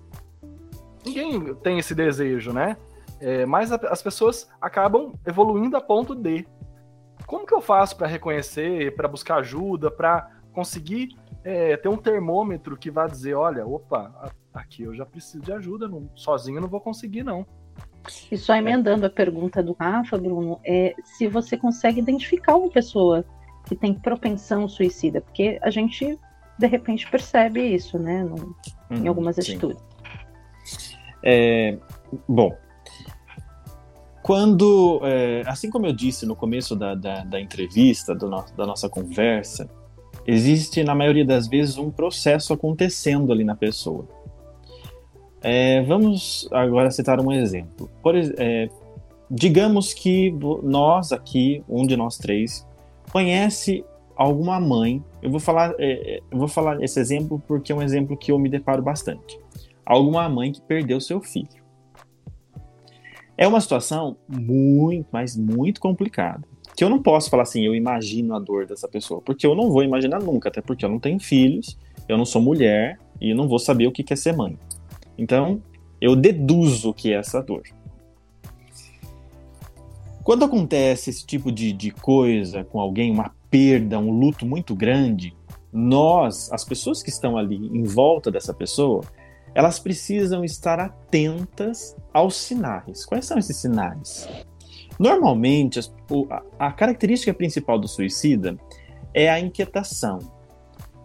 [1.04, 2.76] Ninguém tem esse desejo, né?
[3.20, 6.46] É, mas a, as pessoas acabam evoluindo a ponto de.
[7.26, 11.16] Como que eu faço para reconhecer, para buscar ajuda, para conseguir
[11.48, 15.88] é, ter um termômetro que vá dizer, olha, opa, aqui eu já preciso de ajuda,
[15.88, 17.46] não, sozinho eu não vou conseguir não.
[18.30, 23.24] E só emendando a pergunta do Rafa, Bruno, é se você consegue identificar uma pessoa
[23.66, 26.18] que tem propensão suicida, porque a gente
[26.58, 28.54] de repente percebe isso, né, no,
[28.90, 29.82] uhum, em algumas atitudes.
[31.24, 31.78] É,
[32.28, 32.54] bom,
[34.22, 38.66] quando, é, assim como eu disse no começo da, da, da entrevista, do no, da
[38.66, 39.66] nossa conversa,
[40.27, 44.07] existe na maioria das vezes um processo acontecendo ali na pessoa.
[45.40, 47.88] É, vamos agora citar um exemplo.
[48.03, 48.68] Por, é,
[49.31, 52.66] digamos que nós aqui, um de nós três,
[53.11, 53.85] conhece
[54.16, 57.83] alguma mãe, eu vou falar, é, é, eu vou falar esse exemplo porque é um
[57.83, 59.38] exemplo que eu me deparo bastante.
[59.87, 61.49] Alguma mãe que perdeu seu filho.
[63.37, 66.42] É uma situação muito, mas muito complicada.
[66.78, 69.68] Que eu não posso falar assim, eu imagino a dor dessa pessoa, porque eu não
[69.68, 71.76] vou imaginar nunca, até porque eu não tenho filhos,
[72.08, 74.56] eu não sou mulher e não vou saber o que é ser mãe.
[75.18, 75.60] Então,
[76.00, 77.64] eu deduzo que é essa dor.
[80.22, 85.34] Quando acontece esse tipo de, de coisa com alguém, uma perda, um luto muito grande,
[85.72, 89.02] nós, as pessoas que estão ali em volta dessa pessoa,
[89.52, 93.04] elas precisam estar atentas aos sinais.
[93.04, 94.28] Quais são esses sinais?
[94.98, 95.80] Normalmente,
[96.58, 98.58] a característica principal do suicida
[99.14, 100.18] é a inquietação.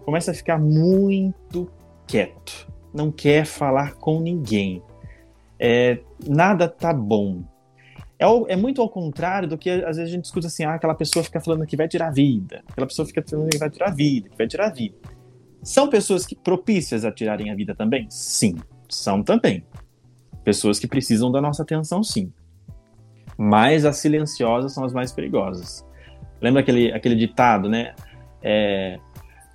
[0.04, 1.70] Começa a ficar muito
[2.08, 4.82] quieto, não quer falar com ninguém.
[5.60, 7.44] É, nada tá bom,
[8.24, 10.96] é, é, muito ao contrário do que às vezes a gente escuta assim, ah, aquela
[10.96, 13.90] pessoa fica falando que vai tirar a vida, aquela pessoa fica falando que vai tirar
[13.90, 14.96] a vida, que vai tirar a vida.
[15.62, 18.08] São pessoas que propícias a tirarem a vida também?
[18.10, 18.56] Sim,
[18.90, 19.66] são também.
[20.44, 22.32] Pessoas que precisam da nossa atenção, sim.
[23.38, 25.86] Mas as silenciosas são as mais perigosas.
[26.42, 27.94] Lembra aquele, aquele ditado, né?
[28.42, 29.00] É,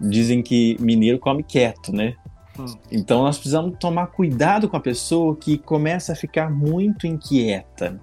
[0.01, 2.15] dizem que mineiro come quieto, né?
[2.59, 2.67] Hum.
[2.91, 8.01] Então nós precisamos tomar cuidado com a pessoa que começa a ficar muito inquieta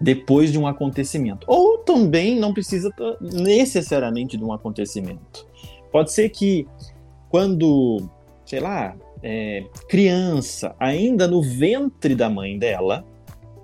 [0.00, 1.44] depois de um acontecimento.
[1.46, 5.46] Ou também não precisa necessariamente de um acontecimento.
[5.92, 6.66] Pode ser que
[7.28, 8.08] quando,
[8.46, 13.04] sei lá, é, criança, ainda no ventre da mãe dela,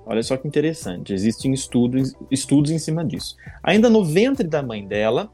[0.07, 3.37] olha só que interessante, existem estudos, estudos em cima disso.
[3.63, 5.31] Ainda no ventre da mãe dela,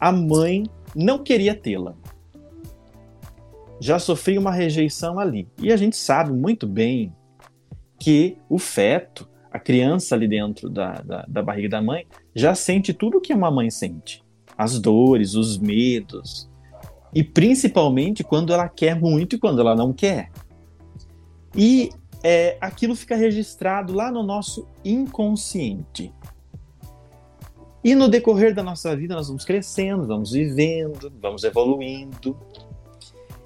[0.00, 0.64] a mãe
[0.96, 1.94] não queria tê-la.
[3.80, 5.46] Já sofria uma rejeição ali.
[5.60, 7.12] E a gente sabe muito bem
[7.98, 12.92] que o feto a criança ali dentro da, da, da barriga da mãe já sente
[12.92, 14.20] tudo o que uma mãe sente.
[14.58, 16.50] As dores, os medos.
[17.14, 20.32] E principalmente quando ela quer muito e quando ela não quer.
[21.56, 21.90] E
[22.24, 26.10] é, aquilo fica registrado lá no nosso inconsciente.
[27.84, 32.34] E no decorrer da nossa vida, nós vamos crescendo, vamos vivendo, vamos evoluindo.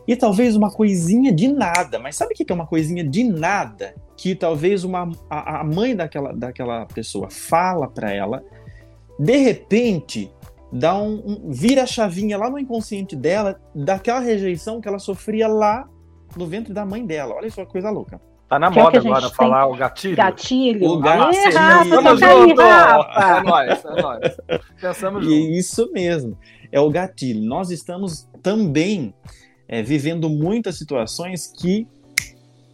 [0.06, 3.96] E talvez uma coisinha de nada, mas sabe o que é uma coisinha de nada?
[4.16, 8.44] Que talvez uma, a, a mãe daquela, daquela pessoa fala para ela,
[9.18, 10.30] de repente
[10.72, 15.48] dá um, um, vira a chavinha lá no inconsciente dela daquela rejeição que ela sofria
[15.48, 15.88] lá
[16.36, 17.34] no ventre da mãe dela.
[17.34, 18.20] Olha só que coisa louca.
[18.48, 20.16] Tá na que moda é agora falar o gatilho.
[20.16, 20.88] Gatilho.
[20.88, 21.54] O gatilho.
[21.54, 22.60] Rafa, junto.
[22.62, 24.36] É nóis, é nóis.
[24.80, 25.34] Pensamos junto.
[25.34, 26.38] E isso mesmo.
[26.72, 27.42] É o gatilho.
[27.42, 29.12] Nós estamos também
[29.68, 31.86] é, vivendo muitas situações que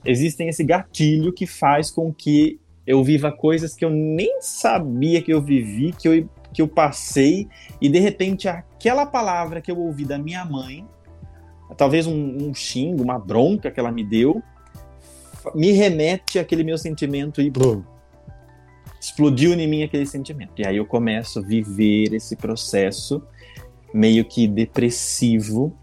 [0.04, 5.32] existem esse gatilho que faz com que eu viva coisas que eu nem sabia que
[5.32, 7.48] eu vivi, que eu, que eu passei,
[7.80, 10.86] e de repente aquela palavra que eu ouvi da minha mãe
[11.76, 14.42] talvez um, um xingo, uma bronca que ela me deu,
[15.54, 17.82] me remete àquele meu sentimento e blum,
[19.00, 20.52] explodiu em mim aquele sentimento.
[20.58, 23.22] E aí eu começo a viver esse processo
[23.92, 25.76] meio que depressivo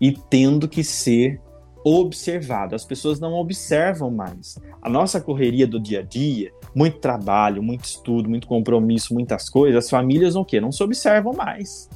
[0.00, 1.40] e tendo que ser
[1.84, 2.74] observado.
[2.74, 4.58] As pessoas não observam mais.
[4.82, 9.84] A nossa correria do dia a dia, muito trabalho, muito estudo, muito compromisso, muitas coisas,
[9.84, 10.60] as famílias não quê?
[10.60, 11.88] Não se observam mais.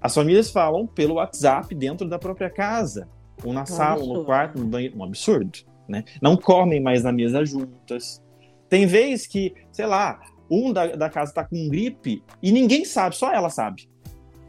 [0.00, 3.08] As famílias falam pelo WhatsApp dentro da própria casa,
[3.42, 6.04] ou na um sala, ou no quarto, no banheiro, um absurdo, né?
[6.20, 8.22] Não comem mais na mesa juntas.
[8.68, 10.20] Tem vez que, sei lá,
[10.50, 13.88] um da, da casa tá com gripe e ninguém sabe, só ela sabe.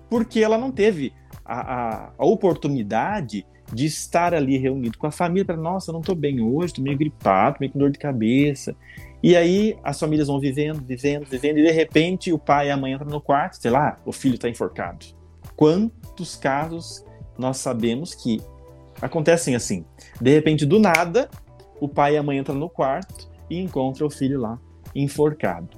[0.10, 5.46] Porque ela não teve a, a, a oportunidade de estar ali reunido com a família
[5.46, 8.76] para, nossa, não estou bem hoje, estou meio gripado, meio com dor de cabeça.
[9.24, 12.78] E aí as famílias vão vivendo, vivendo, vivendo, e de repente o pai e a
[12.78, 15.06] mãe entram no quarto, sei lá, o filho está enforcado.
[15.56, 17.04] Quantos casos
[17.38, 18.40] nós sabemos que
[19.02, 19.86] acontecem assim?
[20.22, 21.30] De repente, do nada,
[21.80, 24.60] o pai e a mãe entram no quarto e encontram o filho lá
[24.94, 25.70] enforcado.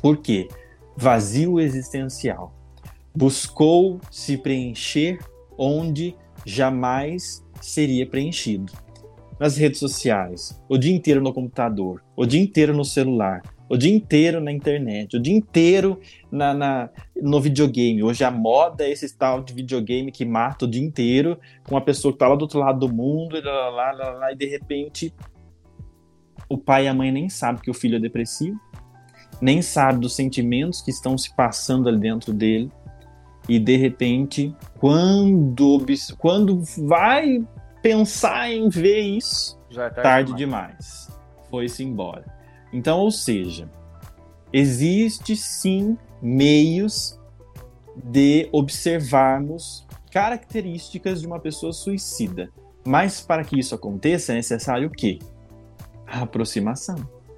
[0.00, 0.48] Por quê?
[0.96, 2.54] Vazio existencial.
[3.14, 5.18] Buscou se preencher
[5.56, 8.72] onde jamais seria preenchido.
[9.38, 13.42] Nas redes sociais, o dia inteiro no computador, o dia inteiro no celular,
[13.74, 18.02] o dia inteiro na internet, o dia inteiro na, na, no videogame.
[18.02, 21.80] Hoje a moda é esse tal de videogame que mata o dia inteiro com uma
[21.80, 24.36] pessoa que está lá do outro lado do mundo, e, lá, lá, lá, lá, e
[24.36, 25.12] de repente
[26.48, 28.58] o pai e a mãe nem sabem que o filho é depressivo,
[29.40, 32.70] nem sabe dos sentimentos que estão se passando ali dentro dele
[33.48, 35.84] e de repente, quando,
[36.18, 37.44] quando vai
[37.82, 41.08] pensar em ver isso, Já é tarde, tarde demais.
[41.08, 41.20] demais.
[41.50, 42.24] Foi-se embora.
[42.74, 43.70] Então, ou seja,
[44.52, 47.16] existe sim meios
[47.94, 52.50] de observarmos características de uma pessoa suicida.
[52.84, 55.20] Mas para que isso aconteça é necessário o quê?
[56.04, 56.96] A aproximação.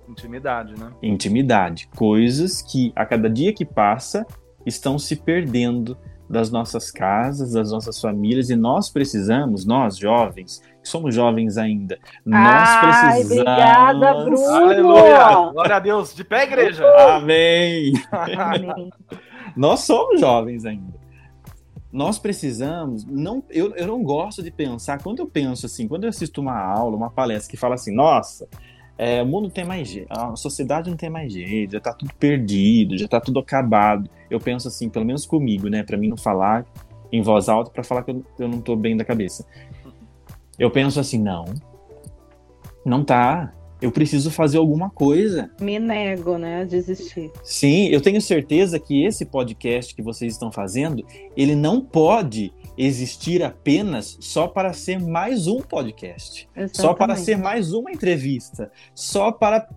[0.09, 0.91] Intimidade, né?
[1.03, 1.87] Intimidade.
[1.95, 4.27] Coisas que a cada dia que passa
[4.65, 5.99] estão se perdendo
[6.31, 11.99] das nossas casas, das nossas famílias, e nós precisamos, nós jovens, que somos jovens ainda,
[12.25, 13.33] nós Ai, precisamos.
[13.33, 14.55] Obrigada, Bruno!
[14.55, 15.51] Aleluia!
[15.53, 16.15] Glória a Deus!
[16.15, 16.85] De pé, igreja!
[17.09, 17.93] Amém!
[18.13, 18.91] Amém.
[19.57, 20.95] nós somos jovens ainda.
[21.93, 26.11] Nós precisamos, não, eu, eu não gosto de pensar, quando eu penso assim, quando eu
[26.11, 28.47] assisto uma aula, uma palestra que fala assim, nossa,
[28.99, 31.93] é, o mundo não tem mais jeito, a sociedade não tem mais jeito, já tá
[31.93, 34.09] tudo perdido, já tá tudo acabado.
[34.31, 36.65] Eu penso assim, pelo menos comigo, né, para mim não falar
[37.11, 39.47] em voz alta para falar que eu, eu não tô bem da cabeça.
[40.59, 41.45] Eu penso assim, não,
[42.85, 43.53] não tá.
[43.81, 45.51] Eu preciso fazer alguma coisa.
[45.61, 47.31] Me nego, né, a desistir.
[47.45, 51.05] Sim, eu tenho certeza que esse podcast que vocês estão fazendo,
[51.37, 56.77] ele não pode existir apenas só para ser mais um podcast, Exatamente.
[56.77, 59.69] só para ser mais uma entrevista, só para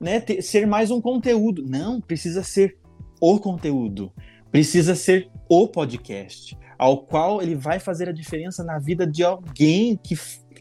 [0.00, 1.64] né, ter, ser mais um conteúdo.
[1.66, 2.78] Não, precisa ser
[3.20, 4.10] o conteúdo,
[4.50, 9.98] precisa ser o podcast, ao qual ele vai fazer a diferença na vida de alguém
[10.02, 10.14] que,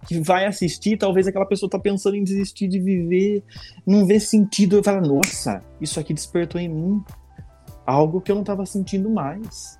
[0.07, 0.97] que vai assistir.
[0.97, 3.43] Talvez aquela pessoa está pensando em desistir de viver,
[3.85, 4.77] não vê sentido.
[4.77, 7.03] Eu falo, nossa, isso aqui despertou em mim
[7.85, 9.79] algo que eu não estava sentindo mais.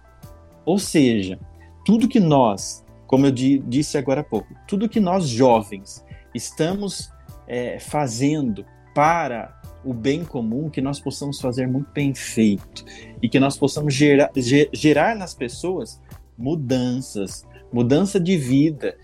[0.65, 1.39] Ou seja,
[1.86, 7.12] tudo que nós, como eu disse agora há pouco, tudo que nós jovens estamos
[7.48, 12.86] é, fazendo para o bem comum, que nós possamos fazer muito bem feito
[13.22, 14.30] e que nós possamos gerar,
[14.72, 16.00] gerar nas pessoas
[16.42, 18.98] mudanças, mudança de vida,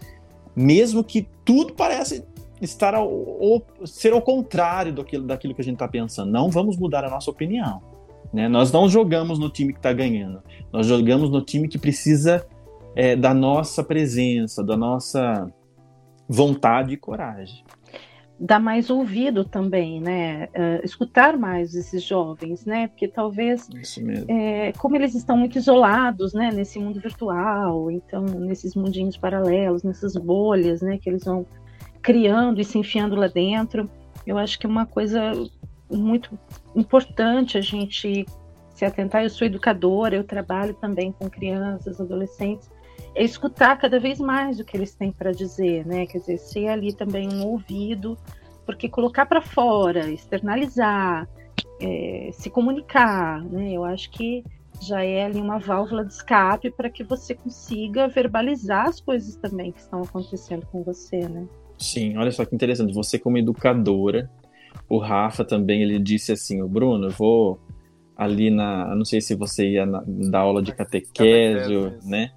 [0.56, 2.26] mesmo que tudo parece
[2.62, 6.32] estar ao, ao, ser ao contrário daquilo, daquilo que a gente está pensando.
[6.32, 7.82] Não vamos mudar a nossa opinião.
[8.34, 8.48] Né?
[8.50, 12.46] Nós não jogamos no time que está ganhando, nós jogamos no time que precisa
[12.96, 15.48] é, da nossa presença, da nossa
[16.28, 17.64] vontade e coragem.
[18.40, 20.46] Dar mais ouvido também, né?
[20.46, 22.88] Uh, escutar mais esses jovens, né?
[22.88, 23.68] Porque talvez,
[24.28, 26.52] é, como eles estão muito isolados, né?
[26.54, 31.00] Nesse mundo virtual, então nesses mundinhos paralelos, nessas bolhas, né?
[31.00, 31.46] Que eles vão
[32.02, 33.90] criando e se enfiando lá dentro.
[34.26, 35.32] Eu acho que é uma coisa
[35.90, 36.38] muito
[36.76, 38.26] importante a gente
[38.76, 39.24] se atentar.
[39.24, 42.70] Eu sou educadora, eu trabalho também com crianças, adolescentes,
[43.18, 46.06] é escutar cada vez mais o que eles têm para dizer, né?
[46.06, 48.16] Quer dizer, ser ali também um ouvido,
[48.64, 51.28] porque colocar para fora, externalizar,
[51.82, 53.72] é, se comunicar, né?
[53.72, 54.44] Eu acho que
[54.80, 59.72] já é ali uma válvula de escape para que você consiga verbalizar as coisas também
[59.72, 61.48] que estão acontecendo com você, né?
[61.80, 62.94] Sim, olha só que interessante.
[62.94, 64.30] Você como educadora,
[64.88, 67.60] o Rafa também ele disse assim, o Bruno, eu vou
[68.16, 72.32] ali na, não sei se você ia na, dar aula de catequese, né?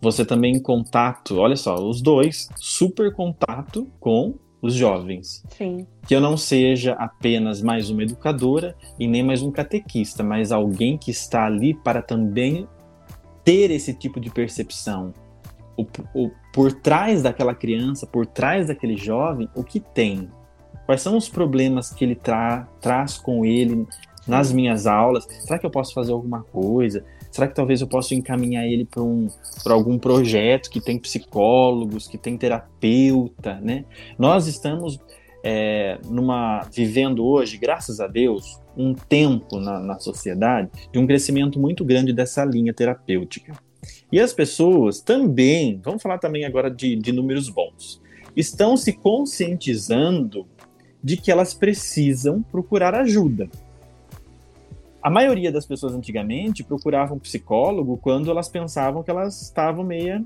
[0.00, 5.44] Você também em contato, olha só, os dois, super contato com os jovens.
[5.50, 5.86] Sim.
[6.06, 10.96] Que eu não seja apenas mais uma educadora e nem mais um catequista, mas alguém
[10.96, 12.66] que está ali para também
[13.44, 15.12] ter esse tipo de percepção.
[15.76, 20.30] O, o, por trás daquela criança, por trás daquele jovem, o que tem?
[20.86, 23.86] Quais são os problemas que ele tra traz com ele
[24.26, 25.26] nas minhas aulas?
[25.40, 27.04] Será que eu posso fazer alguma coisa?
[27.34, 29.26] Será que talvez eu possa encaminhar ele para um,
[29.66, 33.84] algum projeto que tem psicólogos, que tem terapeuta, né?
[34.16, 35.00] Nós estamos
[35.42, 41.58] é, numa vivendo hoje, graças a Deus, um tempo na, na sociedade de um crescimento
[41.58, 43.52] muito grande dessa linha terapêutica.
[44.12, 48.00] E as pessoas também, vamos falar também agora de, de números bons,
[48.36, 50.46] estão se conscientizando
[51.02, 53.50] de que elas precisam procurar ajuda.
[55.04, 60.24] A maioria das pessoas antigamente procuravam um psicólogo quando elas pensavam que elas estavam meia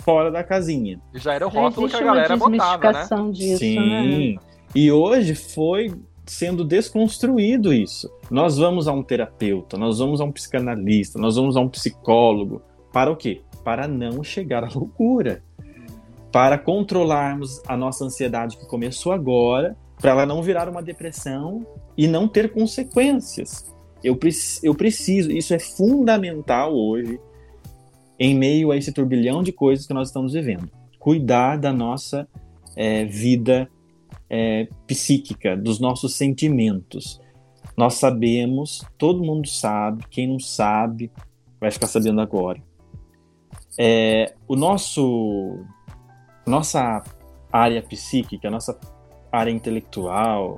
[0.00, 1.00] fora da casinha.
[1.14, 3.06] Já era o rótulo que a galera botava, né?
[3.30, 4.34] Disso, Sim.
[4.34, 4.40] Né?
[4.74, 5.94] E hoje foi
[6.24, 8.10] sendo desconstruído isso.
[8.28, 12.62] Nós vamos a um terapeuta, nós vamos a um psicanalista, nós vamos a um psicólogo.
[12.92, 13.42] Para o quê?
[13.62, 15.44] Para não chegar à loucura.
[16.32, 21.64] Para controlarmos a nossa ansiedade que começou agora, para ela não virar uma depressão
[21.96, 23.75] e não ter consequências.
[24.06, 24.16] Eu,
[24.62, 27.18] eu preciso, isso é fundamental hoje,
[28.16, 30.70] em meio a esse turbilhão de coisas que nós estamos vivendo.
[30.96, 32.28] Cuidar da nossa
[32.76, 33.68] é, vida
[34.30, 37.20] é, psíquica, dos nossos sentimentos.
[37.76, 41.10] Nós sabemos, todo mundo sabe, quem não sabe
[41.60, 42.62] vai ficar sabendo agora.
[43.76, 45.64] É, o nosso,
[46.46, 47.02] nossa
[47.52, 48.78] área psíquica, nossa
[49.32, 50.56] área intelectual,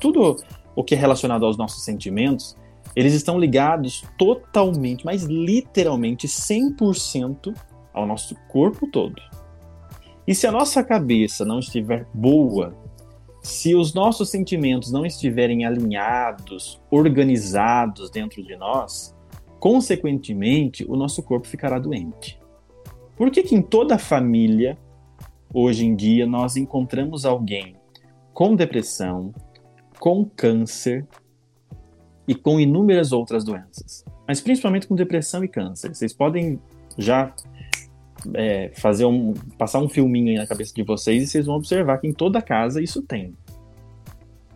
[0.00, 0.36] tudo
[0.74, 2.56] o que é relacionado aos nossos sentimentos,
[2.94, 7.54] eles estão ligados totalmente, mas literalmente 100%
[7.92, 9.20] ao nosso corpo todo.
[10.26, 12.74] E se a nossa cabeça não estiver boa,
[13.42, 19.14] se os nossos sentimentos não estiverem alinhados, organizados dentro de nós,
[19.58, 22.38] consequentemente, o nosso corpo ficará doente.
[23.16, 24.78] Por que, que em toda família,
[25.52, 27.76] hoje em dia, nós encontramos alguém
[28.32, 29.34] com depressão,
[29.98, 31.06] com câncer
[32.30, 34.04] e com inúmeras outras doenças?
[34.24, 35.92] Mas principalmente com depressão e câncer.
[35.92, 36.60] Vocês podem
[36.96, 37.34] já
[38.34, 41.98] é, fazer um, passar um filminho aí na cabeça de vocês e vocês vão observar
[41.98, 43.34] que em toda casa isso tem.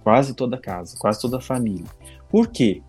[0.04, 1.84] Quase toda casa, quase toda família.
[2.30, 2.80] Por quê?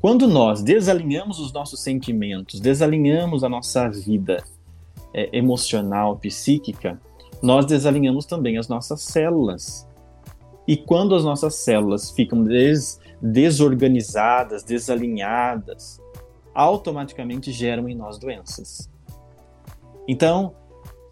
[0.00, 4.44] Quando nós desalinhamos os nossos sentimentos, desalinhamos a nossa vida
[5.12, 7.00] é, emocional, psíquica,
[7.42, 9.84] nós desalinhamos também as nossas células.
[10.64, 16.00] E quando as nossas células ficam des desorganizadas, desalinhadas,
[16.54, 18.90] automaticamente geram em nós doenças.
[20.06, 20.54] Então,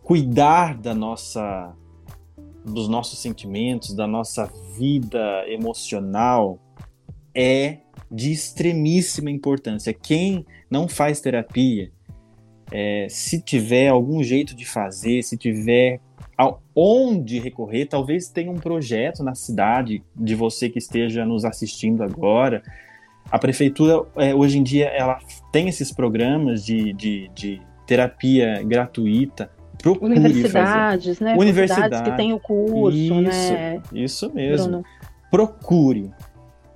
[0.02, 1.74] cuidar da nossa
[2.64, 6.58] dos nossos sentimentos, da nossa vida emocional
[7.32, 7.78] é
[8.10, 9.94] de extremíssima importância.
[9.94, 11.92] Quem não faz terapia,
[12.72, 16.00] é, se tiver algum jeito de fazer, se tiver
[16.36, 22.62] aonde recorrer, talvez tenha um projeto na cidade de você que esteja nos assistindo agora.
[23.30, 25.18] A prefeitura, é, hoje em dia, ela
[25.50, 29.50] tem esses programas de, de, de terapia gratuita.
[29.78, 31.24] Procure Universidades, fazer.
[31.24, 31.36] né?
[31.38, 33.14] Universidades que tem o curso, isso,
[33.52, 33.82] né?
[33.92, 34.68] Isso mesmo.
[34.68, 34.84] Bruno.
[35.30, 36.10] Procure.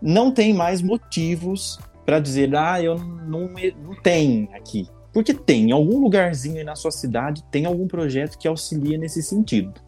[0.00, 3.48] Não tem mais motivos para dizer, ah, eu não,
[3.82, 4.88] não tenho aqui.
[5.12, 9.22] Porque tem, em algum lugarzinho aí na sua cidade, tem algum projeto que auxilia nesse
[9.22, 9.80] sentido.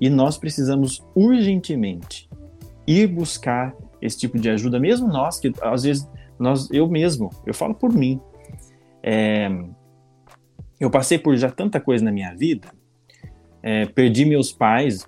[0.00, 2.28] E nós precisamos urgentemente
[2.86, 6.06] ir buscar esse tipo de ajuda, mesmo nós, que às vezes,
[6.38, 8.20] nós, eu mesmo, eu falo por mim,
[9.02, 9.48] é,
[10.78, 12.68] eu passei por já tanta coisa na minha vida,
[13.62, 15.06] é, perdi meus pais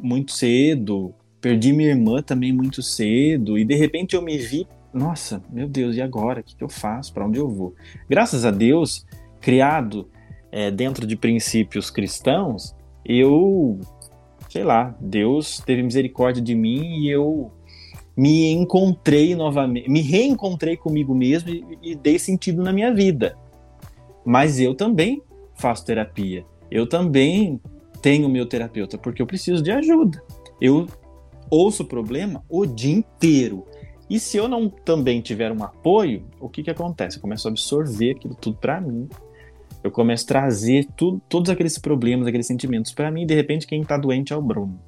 [0.00, 4.66] muito cedo, perdi minha irmã também muito cedo, e de repente eu me vi
[4.96, 6.40] nossa, meu Deus, e agora?
[6.40, 7.12] O que, que eu faço?
[7.12, 7.74] Para onde eu vou?
[8.08, 9.06] Graças a Deus,
[9.40, 10.08] criado
[10.50, 12.74] é, dentro de princípios cristãos,
[13.04, 13.78] eu,
[14.48, 17.52] sei lá, Deus teve misericórdia de mim e eu
[18.16, 23.36] me encontrei novamente, me reencontrei comigo mesmo e, e dei sentido na minha vida.
[24.24, 25.22] Mas eu também
[25.54, 26.44] faço terapia.
[26.70, 27.60] Eu também
[28.00, 30.22] tenho meu terapeuta porque eu preciso de ajuda.
[30.60, 30.86] Eu
[31.50, 33.64] ouço o problema o dia inteiro.
[34.08, 37.16] E se eu não também tiver um apoio, o que, que acontece?
[37.16, 39.08] Eu começo a absorver aquilo tudo para mim.
[39.82, 43.66] Eu começo a trazer tudo, todos aqueles problemas, aqueles sentimentos para mim, e de repente
[43.66, 44.80] quem está doente é o Bruno.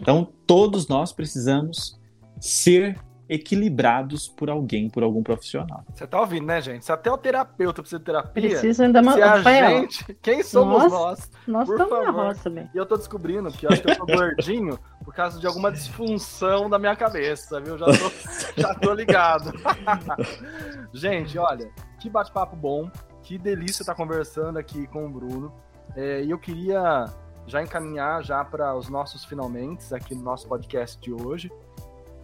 [0.00, 1.98] Então, todos nós precisamos
[2.40, 5.84] ser equilibrados por alguém, por algum profissional.
[5.92, 6.84] Você tá ouvindo, né, gente?
[6.84, 10.90] Se até o terapeuta precisa de terapia, precisa ainda se a gente, quem somos nós?
[10.92, 12.24] Nós, nós por estamos na favor.
[12.26, 12.70] roça, bem.
[12.74, 15.70] E eu tô descobrindo que eu acho que eu tô gordinho por causa de alguma
[15.70, 17.76] disfunção da minha cabeça, viu?
[17.76, 18.10] Já tô,
[18.60, 19.52] já tô ligado.
[20.92, 22.90] gente, olha, que bate-papo bom,
[23.22, 25.52] que delícia estar conversando aqui com o Bruno.
[25.96, 27.04] É, E eu queria
[27.46, 31.50] já encaminhar já para os nossos finalmente aqui no nosso podcast de hoje.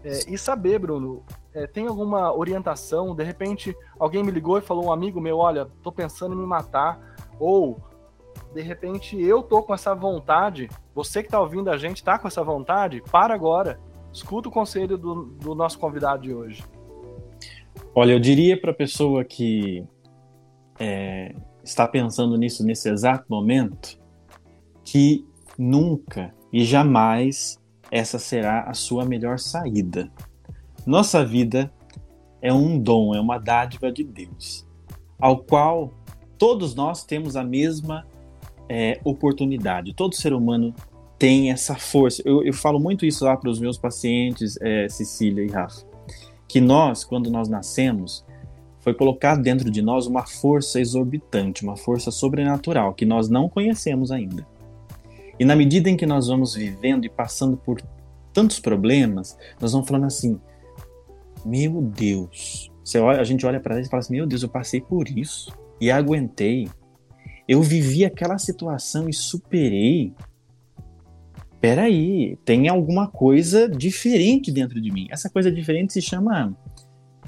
[0.04, 1.24] É, e saber, Bruno,
[1.54, 3.14] é, tem alguma orientação?
[3.14, 6.46] De repente, alguém me ligou e falou, um amigo meu, olha, tô pensando em me
[6.46, 7.16] matar.
[7.40, 7.80] Ou,
[8.52, 12.28] de repente, eu tô com essa vontade, você que tá ouvindo a gente tá com
[12.28, 13.80] essa vontade, para agora.
[14.12, 16.62] Escuta o conselho do, do nosso convidado de hoje.
[17.94, 19.84] Olha, eu diria para a pessoa que
[20.78, 21.34] é,
[21.64, 23.98] está pensando nisso nesse exato momento
[24.84, 25.26] que
[25.58, 27.58] nunca e jamais
[27.94, 30.10] essa será a sua melhor saída.
[30.84, 31.72] Nossa vida
[32.42, 34.66] é um dom, é uma dádiva de Deus,
[35.16, 35.92] ao qual
[36.36, 38.04] todos nós temos a mesma
[38.68, 39.94] é, oportunidade.
[39.94, 40.74] Todo ser humano
[41.16, 42.20] tem essa força.
[42.24, 45.86] Eu, eu falo muito isso lá para os meus pacientes, é, Cecília e Rafa,
[46.48, 48.24] que nós, quando nós nascemos,
[48.80, 54.10] foi colocado dentro de nós uma força exorbitante, uma força sobrenatural que nós não conhecemos
[54.10, 54.44] ainda.
[55.38, 57.80] E na medida em que nós vamos vivendo e passando por
[58.32, 60.40] tantos problemas, nós vamos falando assim:
[61.44, 62.70] meu Deus.
[62.84, 65.08] Você olha, a gente olha para trás e fala assim: meu Deus, eu passei por
[65.08, 66.68] isso e aguentei.
[67.48, 70.14] Eu vivi aquela situação e superei.
[71.60, 75.06] Peraí, tem alguma coisa diferente dentro de mim.
[75.10, 76.54] Essa coisa diferente se chama,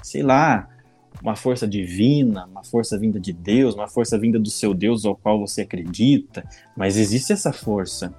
[0.03, 0.69] sei lá,
[1.27, 5.17] uma força divina, uma força vinda de Deus, uma força vinda do seu Deus ao
[5.17, 8.15] qual você acredita, mas existe essa força.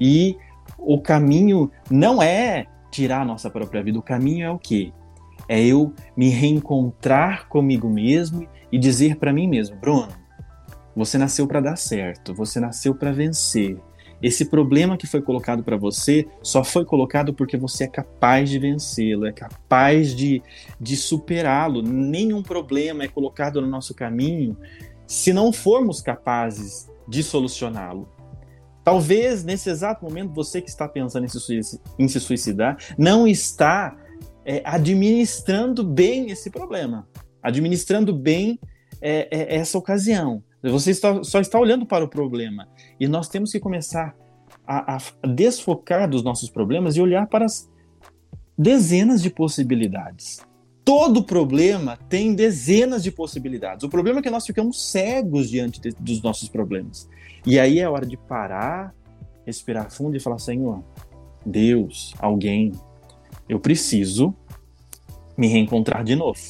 [0.00, 0.38] E
[0.78, 4.90] o caminho não é tirar a nossa própria vida, o caminho é o quê?
[5.46, 10.08] É eu me reencontrar comigo mesmo e dizer para mim mesmo, Bruno,
[10.96, 13.76] você nasceu para dar certo, você nasceu para vencer.
[14.22, 18.58] Esse problema que foi colocado para você só foi colocado porque você é capaz de
[18.58, 20.42] vencê-lo, é capaz de,
[20.80, 21.82] de superá-lo.
[21.82, 24.56] Nenhum problema é colocado no nosso caminho
[25.06, 28.08] se não formos capazes de solucioná-lo.
[28.82, 31.26] Talvez nesse exato momento você que está pensando
[31.98, 33.96] em se, suicidar não está
[34.44, 37.08] é, administrando bem esse problema,
[37.42, 38.60] administrando bem
[39.00, 40.42] é, é, essa ocasião.
[40.62, 42.68] Você está, só está olhando para o problema.
[42.98, 44.16] E nós temos que começar
[44.66, 47.70] a, a, desfocar dos nossos problemas e olhar para as
[48.56, 50.40] dezenas de possibilidades.
[50.84, 53.84] Todo problema tem dezenas de possibilidades.
[53.84, 57.08] O problema é que nós ficamos cegos diante de, dos nossos problemas.
[57.44, 58.94] E aí é hora de parar,
[59.44, 60.82] respirar fundo e falar: Senhor,
[61.44, 62.72] Deus, alguém,
[63.48, 64.34] eu preciso
[65.36, 66.40] me reencontrar de novo.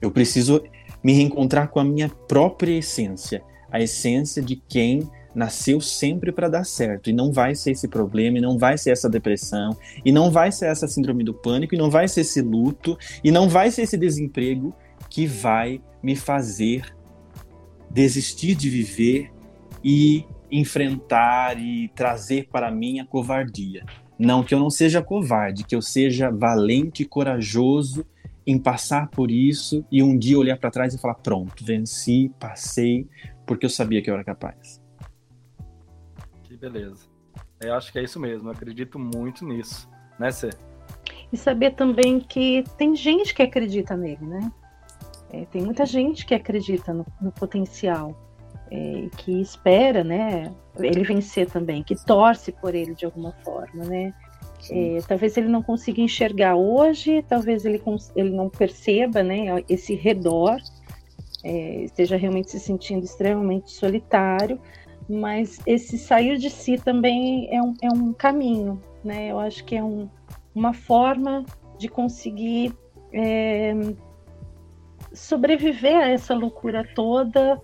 [0.00, 0.62] Eu preciso
[1.02, 6.64] me reencontrar com a minha própria essência, a essência de quem nasceu sempre para dar
[6.64, 10.30] certo e não vai ser esse problema, e não vai ser essa depressão, e não
[10.30, 13.70] vai ser essa síndrome do pânico, e não vai ser esse luto, e não vai
[13.70, 14.74] ser esse desemprego
[15.08, 16.94] que vai me fazer
[17.90, 19.30] desistir de viver
[19.84, 23.84] e enfrentar e trazer para mim a covardia.
[24.18, 28.06] Não que eu não seja covarde, que eu seja valente e corajoso
[28.46, 33.08] em passar por isso e um dia olhar para trás e falar: pronto, venci, passei,
[33.46, 34.80] porque eu sabia que eu era capaz.
[36.42, 37.06] Que beleza.
[37.60, 39.88] Eu acho que é isso mesmo, eu acredito muito nisso,
[40.18, 40.50] né, Cê?
[41.32, 44.52] E saber também que tem gente que acredita nele, né?
[45.32, 48.14] É, tem muita gente que acredita no, no potencial,
[48.70, 54.12] é, que espera, né, ele vencer também, que torce por ele de alguma forma, né?
[54.70, 57.82] É, talvez ele não consiga enxergar hoje, talvez ele,
[58.14, 60.56] ele não perceba né, esse redor,
[61.42, 64.60] é, esteja realmente se sentindo extremamente solitário,
[65.08, 69.30] mas esse sair de si também é um, é um caminho, né?
[69.30, 70.08] Eu acho que é um,
[70.54, 71.44] uma forma
[71.76, 72.72] de conseguir
[73.12, 73.74] é,
[75.12, 77.60] sobreviver a essa loucura toda,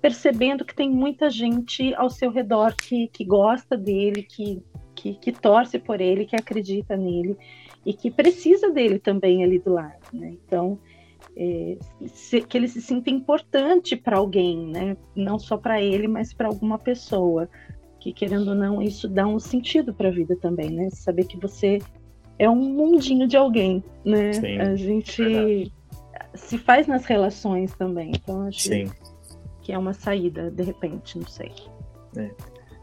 [0.00, 4.60] percebendo que tem muita gente ao seu redor que, que gosta dele, que
[5.02, 7.36] que, que, torce por ele, que acredita nele
[7.84, 10.36] e que precisa dele também ali do lado, né?
[10.46, 10.78] Então,
[11.36, 11.76] é,
[12.06, 14.96] se, que ele se sinta importante para alguém, né?
[15.16, 17.48] Não só para ele, mas para alguma pessoa.
[17.98, 20.88] Que querendo ou não, isso dá um sentido para a vida também, né?
[20.90, 21.80] Saber que você
[22.38, 24.32] é um mundinho de alguém, né?
[24.32, 25.72] Sim, a gente
[26.34, 28.12] se faz nas relações também.
[28.14, 28.90] Então, acho Sim.
[29.62, 31.52] que é uma saída, de repente, não sei.
[32.16, 32.30] É.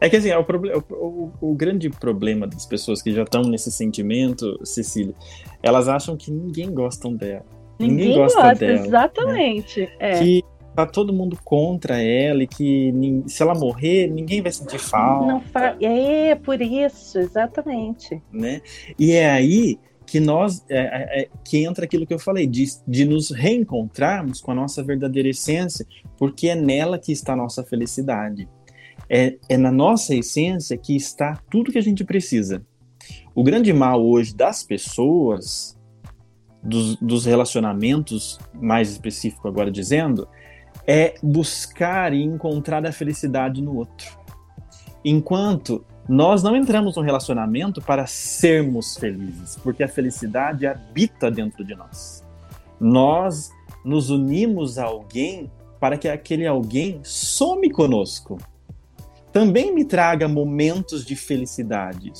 [0.00, 0.44] É que assim, é o,
[0.92, 5.14] o, o, grande problema das pessoas que já estão nesse sentimento, Cecília,
[5.62, 7.44] elas acham que ninguém gosta dela.
[7.78, 8.80] Ninguém, ninguém gosta, gosta, dela.
[8.80, 8.86] Né?
[8.86, 9.80] Exatamente.
[9.80, 9.88] Né?
[9.98, 10.18] É.
[10.18, 10.44] Que
[10.74, 12.92] tá todo mundo contra ela e que
[13.26, 15.26] se ela morrer, ninguém vai sentir falta.
[15.26, 15.76] Não fa...
[15.80, 18.22] É, por isso, exatamente.
[18.32, 18.62] Né?
[18.98, 22.64] E é aí que nós é, é, é, que entra aquilo que eu falei, de,
[22.86, 25.86] de nos reencontrarmos com a nossa verdadeira essência,
[26.18, 28.48] porque é nela que está a nossa felicidade.
[29.10, 32.62] É, é na nossa essência que está tudo que a gente precisa.
[33.34, 35.76] O grande mal hoje das pessoas,
[36.62, 40.28] dos, dos relacionamentos, mais específico agora dizendo,
[40.86, 44.18] é buscar e encontrar a felicidade no outro.
[45.04, 51.74] Enquanto nós não entramos no relacionamento para sermos felizes, porque a felicidade habita dentro de
[51.74, 52.24] nós.
[52.80, 53.50] Nós
[53.84, 58.38] nos unimos a alguém para que aquele alguém some conosco.
[59.32, 62.12] Também me traga momentos de felicidade,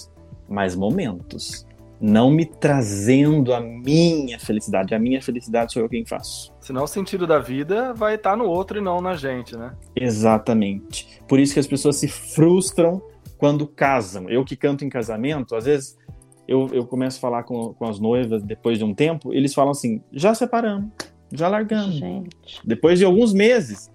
[0.49, 1.67] mas momentos
[2.01, 4.95] não me trazendo a minha felicidade.
[4.95, 6.53] A minha felicidade sou eu quem faço.
[6.61, 9.77] Senão o sentido da vida vai estar no outro e não na gente, né?
[9.95, 11.21] Exatamente.
[11.29, 13.03] Por isso que as pessoas se frustram
[13.37, 14.31] quando casam.
[14.31, 15.99] Eu que canto em casamento, às vezes
[16.49, 19.73] eu, eu começo a falar com, com as noivas depois de um tempo, eles falam
[19.73, 20.91] assim: já separamos,
[21.33, 21.97] já largamos.
[21.97, 22.61] Gente.
[22.65, 23.91] Depois de alguns meses.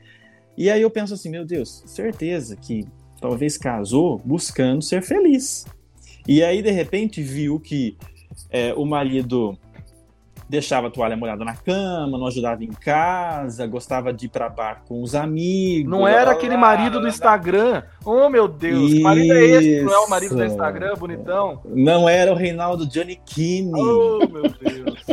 [0.57, 2.87] E aí eu penso assim: meu Deus, certeza que
[3.25, 5.65] talvez casou buscando ser feliz.
[6.27, 7.97] E aí, de repente, viu que
[8.51, 9.57] é, o marido
[10.47, 14.83] deixava a toalha molhada na cama, não ajudava em casa, gostava de ir pra bar
[14.87, 15.89] com os amigos.
[15.89, 17.83] Não era aquele marido do Instagram.
[18.03, 19.01] Oh, meu Deus, Isso.
[19.01, 21.61] marido é esse, não é o marido do Instagram, bonitão?
[21.65, 23.73] Não era o Reinaldo Johnny Kinney.
[23.73, 25.05] Oh, meu Deus.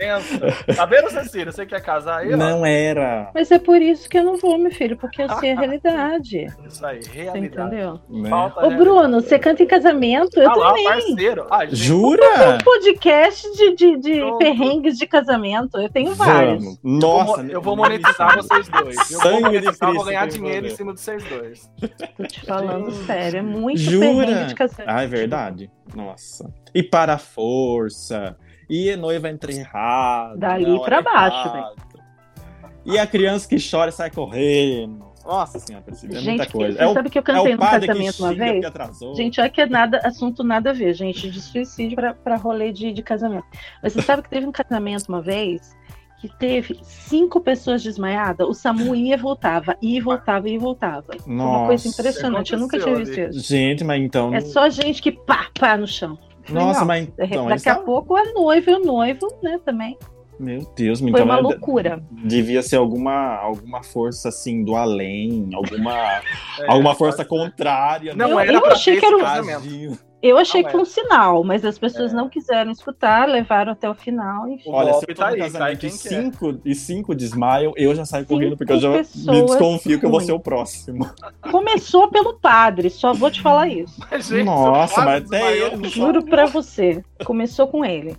[0.00, 0.74] Pensa.
[0.74, 1.52] Tá vendo, Cecília?
[1.52, 2.34] Você quer casar aí?
[2.34, 3.30] Não era.
[3.34, 6.46] Mas é por isso que eu não vou, meu filho, porque eu sei a realidade.
[6.66, 7.30] Isso aí, realidade.
[7.32, 8.00] Você entendeu?
[8.08, 8.30] Né?
[8.56, 10.40] Ô, Bruno, você canta em casamento?
[10.40, 10.84] Eu ah, também.
[10.84, 11.46] Lá, parceiro.
[11.50, 12.54] Ah, Jura?
[12.54, 14.20] Um podcast de, de, de
[14.70, 15.78] perrengues de casamento.
[15.78, 16.64] Eu tenho vários.
[16.64, 16.78] Vamos.
[16.82, 19.10] Nossa, eu vou, monetizar vocês dois.
[19.10, 21.70] Eu vou monetizar, vou ganhar dinheiro em cima de vocês dois.
[22.16, 24.26] Tô te falando sério, é muito Jura?
[24.26, 24.90] perrengue de casamento.
[24.90, 25.70] Ah, é verdade.
[25.94, 26.52] Nossa.
[26.74, 28.36] E para a força
[28.68, 30.38] e noiva entra errado.
[30.38, 31.90] Dali pra baixo, velho.
[32.84, 35.09] E a criança que chora e sai correndo.
[35.30, 36.76] Nossa senhora, é gente, muita coisa.
[36.76, 38.66] Você é sabe o, que eu cantei é no casamento uma vez?
[39.16, 42.72] Gente, olha que é nada, assunto nada a ver, gente, de suicídio pra, pra rolê
[42.72, 43.46] de, de casamento.
[43.80, 45.78] Mas você sabe que teve um casamento uma vez
[46.20, 50.58] que teve cinco pessoas desmaiadas, o SAMU ia e voltava, ia e voltava, ia e
[50.58, 51.06] voltava.
[51.24, 53.38] Nossa, uma coisa impressionante, eu nunca tinha visto isso.
[53.38, 54.34] Gente, mas então.
[54.34, 56.18] É só gente que pá, pá no chão.
[56.48, 59.96] Nossa, mas então, daqui a pouco a noiva e o noivo, né, também.
[60.40, 62.02] Meu Deus, Foi então uma loucura.
[62.10, 65.94] Devia ser alguma, alguma força assim do além, alguma,
[66.58, 68.14] é, alguma força contrária.
[68.14, 68.48] Não, né?
[68.48, 71.78] eu, eu achei que era um eu achei não que foi um sinal, mas as
[71.78, 72.16] pessoas é.
[72.16, 74.46] não quiseram escutar, levaram até o final.
[74.48, 74.70] Enfim.
[74.70, 78.24] Olha, se eu tô tá no casamento e cinco, e cinco desmaiam, eu já saio
[78.24, 81.08] cinco correndo, porque eu já me desconfio que eu vou ser o próximo.
[81.50, 83.98] Começou pelo padre, só vou te falar isso.
[84.10, 85.88] Mas, gente, Nossa, mas até ele.
[85.88, 88.16] Juro pra você, começou com ele.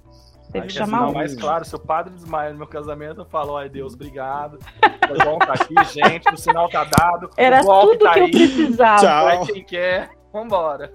[0.52, 1.14] Teve que chamar um.
[1.14, 4.60] mais claro, se o padre desmaia no meu casamento, eu falo, ai Deus, obrigado.
[5.08, 7.30] Foi bom tá aqui, gente, o sinal tá dado.
[7.38, 8.26] Era tudo tá que aí.
[8.26, 9.02] eu precisava.
[9.02, 9.26] Tchau.
[9.26, 10.94] Vai quem quer, vambora.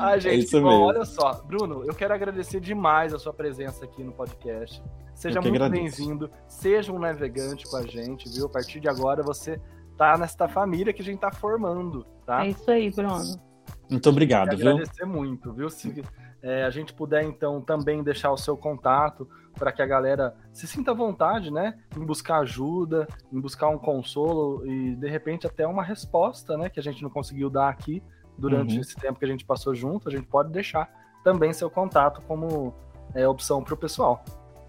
[0.00, 1.42] Ai, é gente, é bom, olha só.
[1.44, 4.82] Bruno, eu quero agradecer demais a sua presença aqui no podcast.
[5.14, 6.30] Seja muito bem-vindo.
[6.48, 8.46] Seja um navegante com a gente, viu?
[8.46, 9.60] A partir de agora você
[9.96, 12.46] tá nesta família que a gente tá formando, tá?
[12.46, 13.49] É isso aí, Bruno.
[13.90, 14.70] Muito obrigado, viu?
[14.70, 15.68] Agradecer muito, viu?
[15.68, 16.02] Se
[16.42, 19.28] é, a gente puder, então, também deixar o seu contato
[19.58, 21.78] para que a galera se sinta à vontade, né?
[21.96, 26.70] Em buscar ajuda, em buscar um consolo e, de repente, até uma resposta, né?
[26.70, 28.02] Que a gente não conseguiu dar aqui
[28.38, 28.80] durante uhum.
[28.80, 30.88] esse tempo que a gente passou junto, a gente pode deixar
[31.22, 32.74] também seu contato como
[33.14, 34.24] é, opção para o pessoal.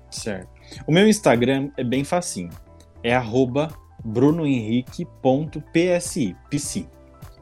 [0.10, 0.50] Certo.
[0.86, 2.50] O meu Instagram é bem facinho.
[3.02, 3.70] É arroba
[4.04, 6.36] brunohenrique.psi.
[6.50, 6.86] PC.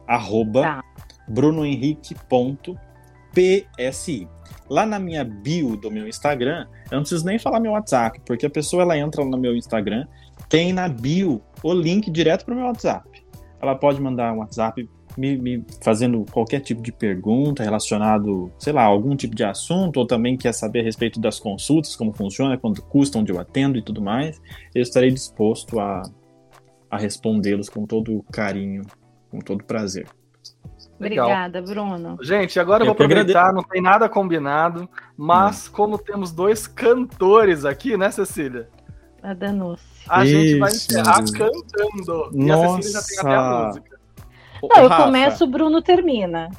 [0.07, 0.83] Arroba tá.
[1.29, 4.27] brunohenrique.psi.
[4.69, 8.45] Lá na minha bio do meu Instagram, eu não preciso nem falar meu WhatsApp, porque
[8.45, 10.05] a pessoa ela entra no meu Instagram,
[10.47, 13.07] tem na bio o link direto para o meu WhatsApp.
[13.61, 18.83] Ela pode mandar um WhatsApp me, me, fazendo qualquer tipo de pergunta relacionado, sei lá,
[18.83, 22.81] algum tipo de assunto, ou também quer saber a respeito das consultas, como funciona, quanto
[22.81, 24.41] custa, onde eu atendo e tudo mais,
[24.73, 26.03] eu estarei disposto a,
[26.89, 28.83] a respondê-los com todo carinho,
[29.29, 30.07] com todo prazer.
[30.99, 32.17] Obrigada, Bruno.
[32.21, 34.87] Gente, agora eu, vou aproveitar, não tem nada combinado,
[35.17, 35.71] mas hum.
[35.71, 38.67] como temos dois cantores aqui, né, Cecília?
[39.23, 39.83] A Danusse.
[40.07, 40.33] A Isso.
[40.33, 42.29] gente vai encerrar cantando.
[42.33, 42.35] Nossa.
[42.35, 43.99] E a Cecília já tem até a música.
[44.61, 46.49] Não, eu Rafa, começo, o Bruno termina.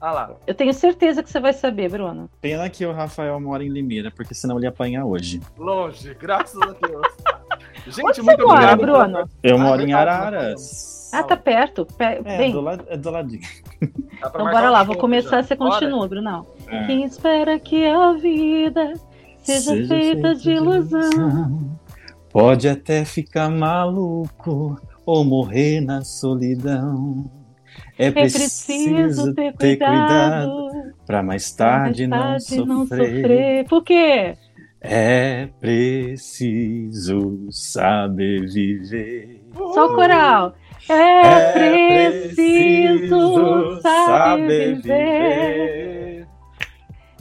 [0.00, 0.36] Ah lá.
[0.46, 2.30] Eu tenho certeza que você vai saber, Bruno.
[2.40, 5.40] Pena que o Rafael mora em Limeira, porque senão ele ia apanhar hoje.
[5.58, 7.06] Longe, graças a Deus.
[7.86, 9.28] Gente, Onde muito você mora, Bruno?
[9.42, 11.10] Eu moro em Araras.
[11.12, 11.86] Ah, tá perto.
[11.86, 12.52] Pe é, Bem.
[12.52, 13.42] do lado, é do ladinho.
[13.82, 15.42] Então bora lá, vou começar, já.
[15.42, 16.46] você continua, Bruno.
[16.68, 16.86] É.
[16.86, 18.94] Quem espera que a vida
[19.42, 21.78] seja, seja feita de ilusão.
[22.30, 27.28] Pode até ficar maluco ou morrer na solidão.
[27.98, 30.70] É, é preciso, ter, ter cuidado,
[31.06, 32.98] para mais tarde, mais tarde não, sofrer.
[32.98, 33.64] não sofrer.
[33.68, 34.36] Por quê?
[34.82, 39.44] É preciso saber viver.
[39.74, 40.54] Só o coral.
[40.88, 41.52] É, é
[42.22, 46.26] preciso, saber, viver.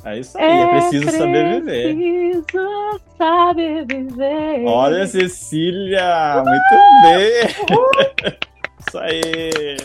[0.06, 1.96] É isso aí, é, é preciso saber viver.
[1.96, 4.66] Preciso saber viver.
[4.66, 7.44] Olha, Cecília, muito bem.
[8.88, 9.76] isso aí.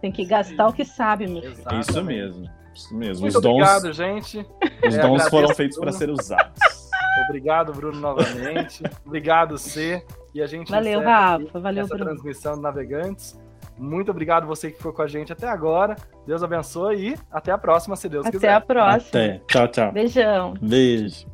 [0.00, 1.78] Tem que gastar o que sabe, meu filho.
[1.78, 2.50] Isso mesmo.
[2.74, 3.20] Isso mesmo.
[3.20, 4.46] Muito os dons, obrigado, gente.
[4.88, 6.81] Os é, dons foram feitos para ser usados.
[7.26, 8.82] Obrigado, Bruno, novamente.
[9.04, 10.04] obrigado, C.
[10.34, 11.60] E a gente Valeu, Rafa.
[11.60, 12.10] Valeu, essa Bruno.
[12.10, 13.38] transmissão do Navegantes.
[13.78, 15.96] Muito obrigado você que ficou com a gente até agora.
[16.26, 18.48] Deus abençoe e até a próxima, se Deus até quiser.
[18.48, 19.08] Até a próxima.
[19.08, 19.42] Até.
[19.48, 19.92] Tchau, tchau.
[19.92, 20.54] Beijão.
[20.60, 21.26] Beijo.